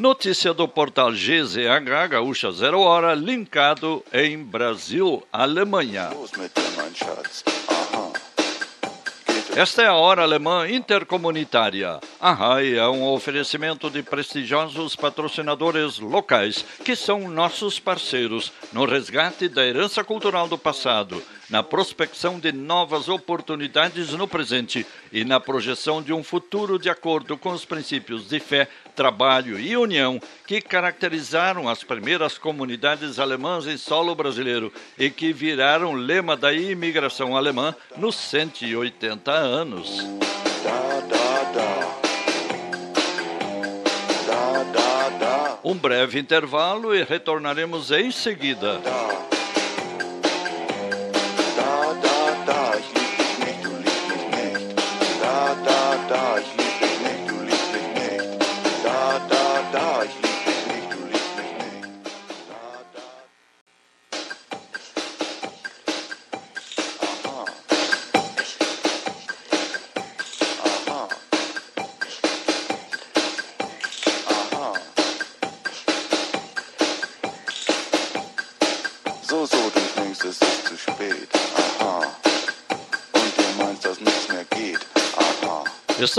[0.00, 6.08] Notícia do portal GZH Gaúcha Zero Hora, linkado em Brasil, Alemanha.
[9.56, 11.98] Esta é a Hora Alemã Intercomunitária.
[12.20, 19.48] A RAI é um oferecimento de prestigiosos patrocinadores locais, que são nossos parceiros no resgate
[19.48, 21.20] da herança cultural do passado,
[21.50, 27.36] na prospecção de novas oportunidades no presente e na projeção de um futuro de acordo
[27.36, 28.68] com os princípios de fé,
[29.00, 35.94] trabalho e união que caracterizaram as primeiras comunidades alemãs em solo brasileiro e que viraram
[35.94, 40.06] lema da imigração alemã nos 180 anos.
[45.64, 48.82] Um breve intervalo e retornaremos em seguida.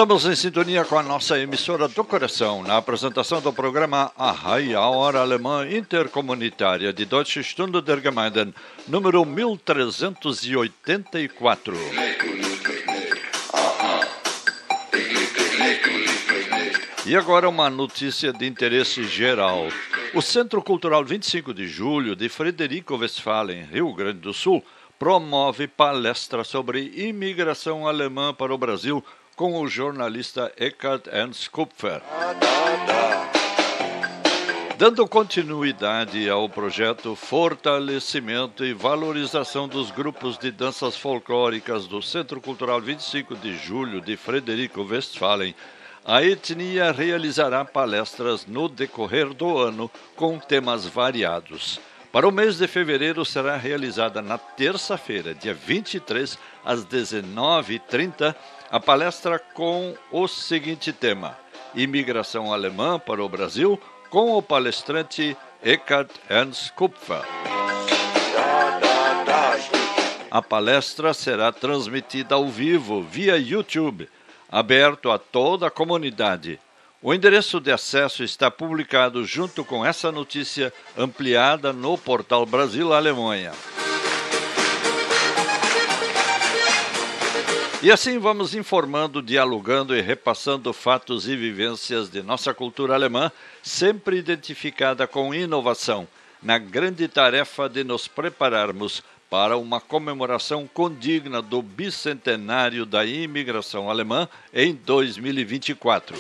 [0.02, 4.82] Estamos em sintonia com a nossa emissora do coração, na apresentação do programa Arrai, a
[4.82, 8.52] Hora Alemã Intercomunitária de Deutsche Stunde der Gemeinden,
[8.88, 11.76] número 1384.
[17.06, 19.68] E agora uma notícia de interesse geral.
[20.16, 24.66] O Centro Cultural 25 de Julho de Frederico Westphalen, Rio Grande do Sul,
[24.98, 29.06] promove palestra sobre imigração alemã para o Brasil
[29.42, 32.00] com o jornalista Eckhard Ernst Kupfer.
[34.78, 42.80] Dando continuidade ao projeto Fortalecimento e Valorização dos Grupos de Danças Folclóricas do Centro Cultural
[42.80, 45.56] 25 de Julho de Frederico Westphalen,
[46.06, 51.80] a etnia realizará palestras no decorrer do ano com temas variados.
[52.12, 58.36] Para o mês de fevereiro será realizada na terça-feira, dia 23, às 19h30,
[58.72, 61.38] a palestra com o seguinte tema:
[61.76, 67.22] Imigração alemã para o Brasil, com o palestrante Eckhard Ernst Kupfer.
[70.32, 74.08] A palestra será transmitida ao vivo via YouTube
[74.50, 76.58] aberto a toda a comunidade.
[77.02, 83.52] O endereço de acesso está publicado junto com essa notícia ampliada no portal Brasil Alemanha.
[87.84, 93.32] E assim vamos informando, dialogando e repassando fatos e vivências de nossa cultura alemã,
[93.64, 96.08] sempre identificada com inovação,
[96.44, 99.02] na grande tarefa de nos prepararmos
[99.32, 106.16] para uma comemoração condigna do bicentenário da imigração alemã em 2024.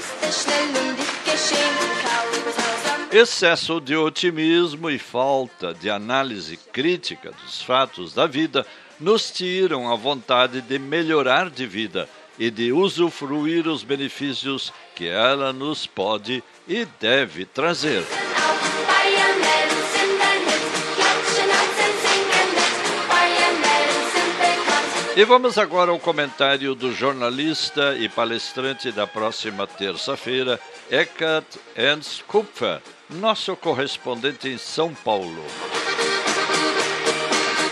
[3.12, 8.66] Excesso de otimismo e falta de análise crítica dos fatos da vida
[9.02, 15.52] nos tiram a vontade de melhorar de vida e de usufruir os benefícios que ela
[15.52, 18.06] nos pode e deve trazer.
[25.14, 31.46] E vamos agora ao comentário do jornalista e palestrante da próxima terça-feira, Eckhard
[31.76, 35.44] Ernst Kupfer, nosso correspondente em São Paulo.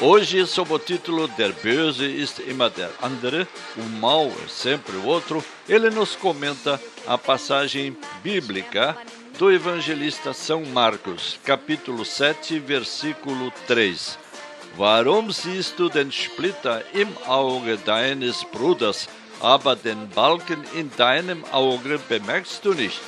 [0.02, 3.45] Hoje, sob o título Der Böse ist immer der andere,
[3.76, 8.95] o mal é sempre o outro, ele nos comenta a passagem bíblica
[9.38, 14.18] do evangelista São Marcos, capítulo 7, versículo 3
[14.78, 19.10] Warum siehst du den Splitter im Auge deines Bruders,
[19.41, 23.02] aber den Balken in deinem Auge bemerkst du nicht?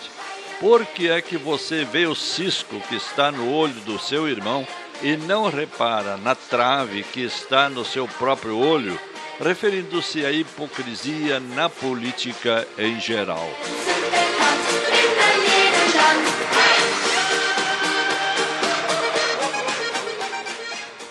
[0.60, 4.68] Por que é que você vê o cisco que está no olho do seu irmão
[5.04, 9.00] e não repara na trave que está no seu próprio olho?
[9.40, 13.50] Referindo-se à hipocrisia na política em geral.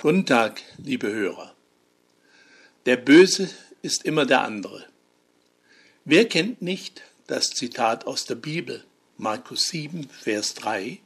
[0.03, 1.55] Guten Tag, liebe Hörer.
[2.87, 3.51] Der Böse
[3.83, 4.87] ist immer der andere.
[6.05, 8.85] Wer kennt nicht das Zitat aus der Bibel,
[9.19, 11.01] Markus 7, Vers 3?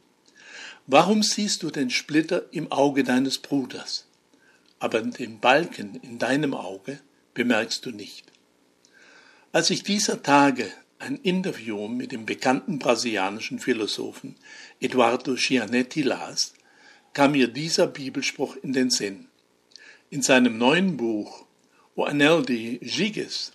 [0.87, 4.05] Warum siehst du den Splitter im Auge deines Bruders,
[4.77, 6.99] aber den Balken in deinem Auge
[7.33, 8.31] bemerkst du nicht?
[9.51, 14.35] Als ich dieser Tage ein Interview mit dem bekannten brasilianischen Philosophen
[14.79, 16.53] Eduardo Gianetti las,
[17.13, 19.27] kam mir dieser Bibelspruch in den Sinn.
[20.11, 21.47] In seinem neuen Buch
[21.95, 23.53] O Anel de Giges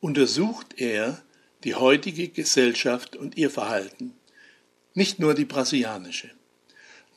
[0.00, 1.22] untersucht er
[1.62, 4.14] die heutige Gesellschaft und ihr Verhalten,
[4.92, 6.32] nicht nur die brasilianische.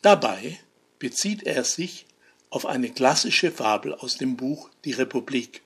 [0.02, 0.60] Dabei
[1.00, 2.06] bezieht er sich
[2.50, 5.62] auf eine klassische Fabel aus dem Buch Die Republik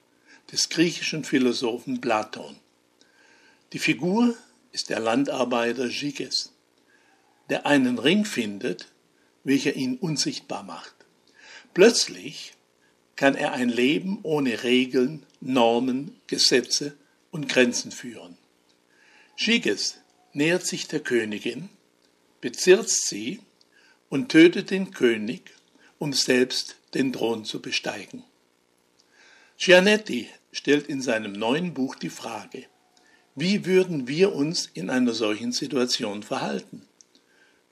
[0.51, 2.57] des griechischen Philosophen Platon.
[3.73, 4.35] Die Figur
[4.71, 6.51] ist der Landarbeiter Giges,
[7.49, 8.87] der einen Ring findet,
[9.43, 10.93] welcher ihn unsichtbar macht.
[11.73, 12.53] Plötzlich
[13.15, 16.95] kann er ein Leben ohne Regeln, Normen, Gesetze
[17.31, 18.37] und Grenzen führen.
[19.37, 19.99] Giges
[20.33, 21.69] nähert sich der Königin,
[22.41, 23.39] bezirzt sie
[24.11, 25.53] und tötet den König,
[25.97, 28.23] um selbst den Thron zu besteigen.
[29.57, 32.65] Gianetti stellt in seinem neuen Buch die Frage,
[33.35, 36.85] wie würden wir uns in einer solchen Situation verhalten?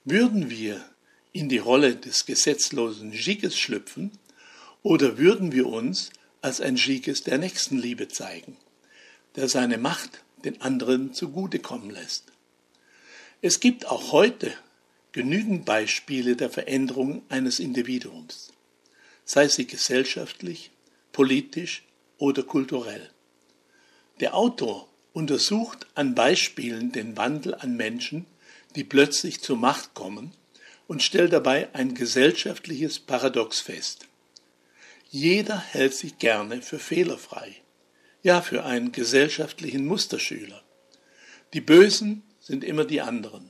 [0.06, 0.82] Würden wir
[1.32, 4.10] in die Rolle des gesetzlosen Giges schlüpfen,
[4.82, 6.08] oder würden wir uns
[6.40, 8.56] als ein Giges der Nächstenliebe zeigen,
[9.36, 12.32] der seine Macht den anderen zugutekommen lässt?
[13.42, 14.54] Es gibt auch heute
[15.12, 18.52] genügend Beispiele der Veränderung eines Individuums.
[19.24, 20.72] sei sie gesellschaftlich,
[21.12, 21.84] politisch
[22.18, 23.10] oder kulturell.
[24.18, 28.26] Der Autor untersucht an Beispielen den Wandel an Menschen,
[28.74, 30.32] die plötzlich zur Macht kommen
[30.88, 34.08] und stellt dabei ein gesellschaftliches Paradox fest.
[35.10, 37.54] Jeder hält sich gerne für fehlerfrei,
[38.22, 40.62] ja für einen gesellschaftlichen Musterschüler.
[41.52, 43.49] Die Bösen sind immer die anderen.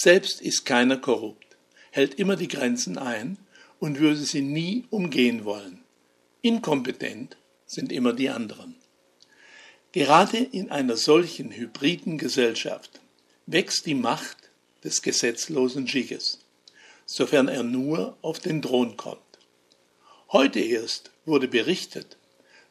[0.00, 1.56] Selbst ist keiner korrupt,
[1.90, 3.36] hält immer die Grenzen ein
[3.80, 5.82] und würde sie nie umgehen wollen.
[6.40, 7.36] Inkompetent
[7.66, 8.76] sind immer die anderen.
[9.90, 13.00] Gerade in einer solchen hybriden Gesellschaft
[13.46, 14.36] wächst die Macht
[14.84, 16.38] des gesetzlosen Schickes,
[17.04, 19.18] sofern er nur auf den Thron kommt.
[20.30, 22.18] Heute erst wurde berichtet,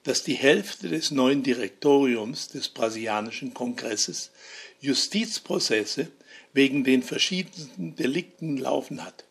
[0.04, 4.32] dass die Hälfte des neuen Direktoriums des brasilianischen Kongresses
[4.80, 6.10] Justizprozesse
[6.54, 9.26] wegen den verschiedensten Delikten laufen hat.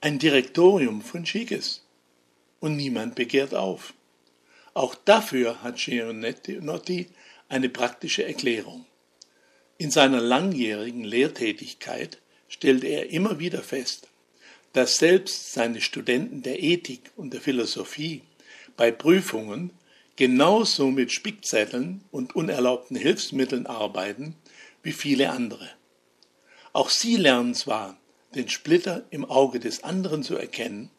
[0.00, 1.84] Ein Direktorium von Schickes.
[2.60, 3.94] Und niemand begehrt auf.
[4.74, 7.08] Auch dafür hat Gianotti
[7.48, 8.84] eine praktische Erklärung.
[9.76, 12.18] In seiner langjährigen Lehrtätigkeit
[12.48, 14.08] stellte er immer wieder fest,
[14.72, 18.22] dass selbst seine Studenten der Ethik und der Philosophie
[18.76, 19.70] bei Prüfungen
[20.16, 24.34] genauso mit Spickzetteln und unerlaubten Hilfsmitteln arbeiten
[24.82, 25.70] wie viele andere.
[26.72, 27.98] Auch sie lernen zwar,
[28.34, 30.90] den Splitter im Auge des anderen zu erkennen,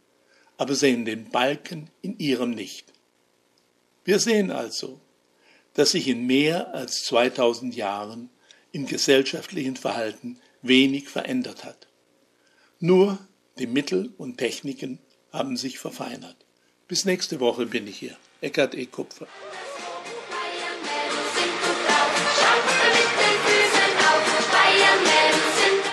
[0.58, 2.92] aber sehen den Balken in ihrem nicht.
[4.04, 5.00] Wir sehen also,
[5.74, 8.30] dass sich in mehr als 2000 Jahren
[8.72, 11.88] im gesellschaftlichen Verhalten wenig verändert hat.
[12.80, 13.20] Nur
[13.58, 15.00] die Mittel und Techniken
[15.32, 16.38] haben sich verfeinert.
[16.88, 18.18] Bis nächste Woche bin ich hier.
[18.42, 18.86] Eckart E.
[18.86, 19.28] Kupfer.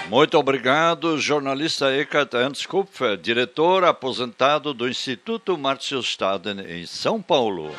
[0.08, 7.72] Muito obrigado, jornalista Eckhart Ernst Kupfer, diretor aposentado do Instituto Márcio Staden, em São Paulo.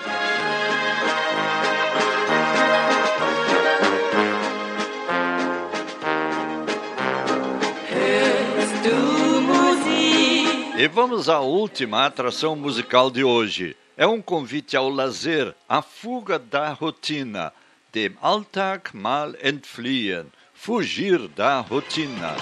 [10.77, 13.73] E vamos à última atração musical de hoje.
[13.95, 17.53] É um convite ao lazer, à fuga da rotina,
[17.93, 20.25] dem Alltag mal entfliehen,
[20.67, 22.35] fugir da rotina.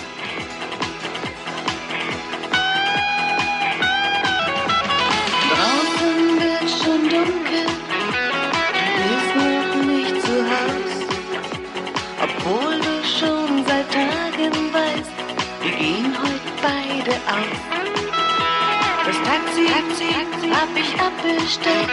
[5.51, 7.67] Draußen wird schon dunkel,
[8.95, 10.93] du bist noch nicht zu Haus.
[12.26, 15.17] Obwohl du schon seit Tagen weißt,
[15.61, 17.61] wir gehen heute beide aus.
[19.05, 21.89] Das Taxi, Taxi hab ich abbestellt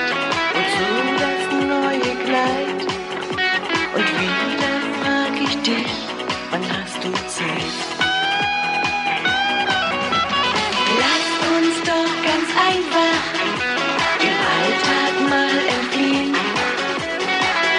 [0.56, 0.90] und so
[1.24, 1.42] das
[1.74, 2.80] neue Kleid.
[3.94, 4.51] Und wieder
[11.03, 13.20] Lass uns doch ganz einfach
[14.22, 16.32] dem Alltag mal entfliehen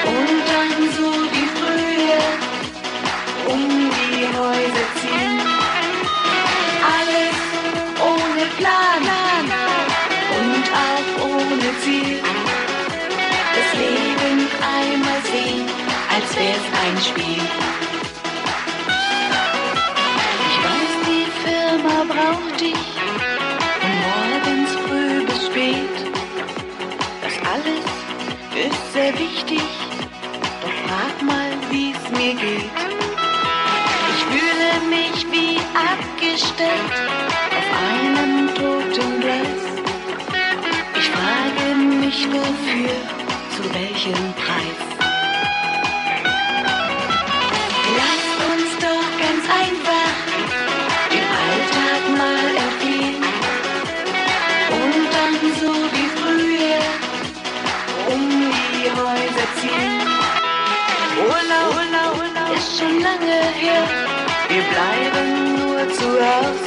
[0.06, 2.26] und dann so wie früher
[3.54, 3.64] um
[4.12, 5.38] die Häuser ziehen.
[6.98, 7.40] Alles
[8.12, 9.04] ohne Plan
[10.40, 12.20] und auch ohne Ziel.
[13.56, 14.40] Das Leben
[14.76, 15.66] einmal sehen,
[16.14, 17.63] als wär's ein Spiel.
[66.04, 66.63] around.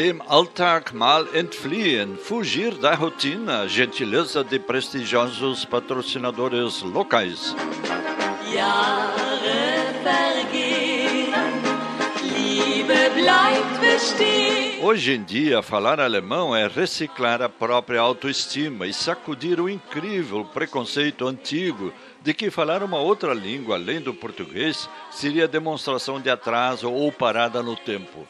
[0.00, 7.54] Dem Alltag mal entfliehen, fugir da rotina, gentileza de prestigiosos patrocinadores locais.
[8.50, 11.34] Jahre vergehen,
[12.22, 14.82] Liebe bleibt bestehen.
[14.82, 21.28] Hoje em dia, falar alemão é reciclar a própria autoestima e sacudir o incrível preconceito
[21.28, 21.92] antigo
[22.22, 27.62] de que falar uma outra língua além do português seria demonstração de atraso ou parada
[27.62, 28.26] no tempo.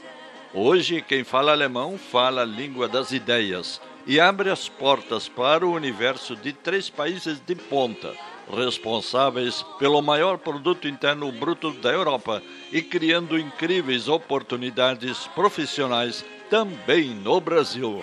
[0.52, 5.72] Hoje, quem fala alemão fala a língua das ideias e abre as portas para o
[5.72, 8.12] universo de três países de ponta,
[8.52, 12.42] responsáveis pelo maior produto interno bruto da Europa
[12.72, 18.02] e criando incríveis oportunidades profissionais também no Brasil.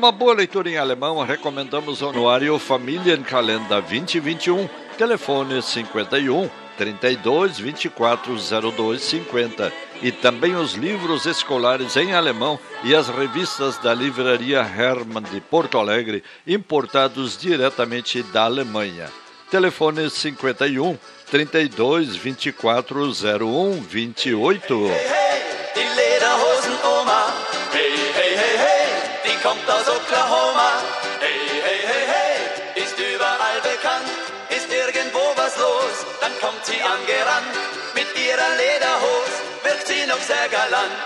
[0.00, 6.48] Uma boa leitura em alemão, recomendamos o anuário Familienkalender 2021, telefone 51
[6.78, 8.34] 32 24
[8.72, 9.70] 02 50
[10.00, 15.76] e também os livros escolares em alemão e as revistas da livraria Hermann de Porto
[15.76, 19.10] Alegre, importados diretamente da Alemanha.
[19.50, 20.96] Telefone 51
[21.30, 24.90] 32 24 01 28.
[25.74, 27.19] Die Lederhosen-Oma, hey,
[29.42, 30.70] kommt aus Oklahoma.
[31.20, 34.08] Hey, hey, hey, hey, ist überall bekannt,
[34.48, 37.54] ist irgendwo was los, dann kommt sie angerannt.
[37.94, 40.96] Mit ihrer Lederhose wirkt sie noch sehr galant.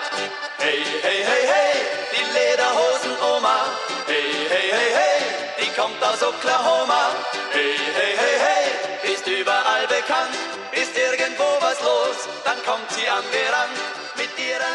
[0.59, 1.75] Hey, hey, hey, hey,
[2.13, 3.59] die Lederhosen-Oma.
[4.07, 5.19] Hey, hey, hey, hey,
[5.61, 7.11] die kommt aus Oklahoma.
[7.53, 10.35] Hey, hey, hey, hey, ist überall bekannt,
[10.73, 13.79] ist irgendwo was los, dann kommt sie angerannt.
[14.17, 14.75] Mit ihrer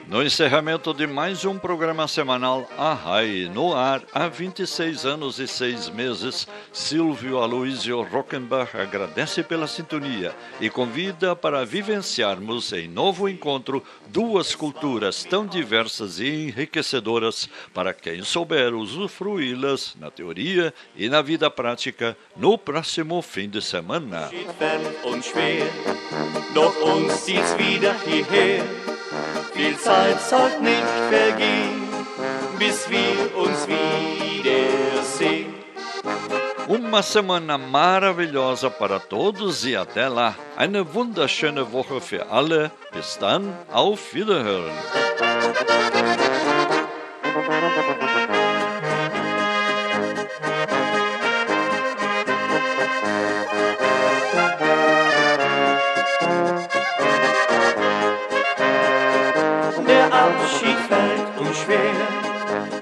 [0.11, 5.87] No encerramento de mais um programa semanal Arrai, no ar há 26 anos e 6
[5.87, 14.53] meses, Silvio Aloysio Rockenbach agradece pela sintonia e convida para vivenciarmos em novo encontro duas
[14.53, 22.17] culturas tão diversas e enriquecedoras para quem souber usufruí-las na teoria e na vida prática
[22.35, 24.29] no próximo fim de semana.
[29.53, 31.83] Viel Zeit sollt nicht vergehen,
[32.57, 35.53] bis wir uns wiedersehen.
[36.67, 40.35] Uma semana maravilhosa para todos e até lá.
[40.55, 42.71] Eine wunderschöne Woche für alle.
[42.93, 44.71] Bis dann, auf Wiederhören.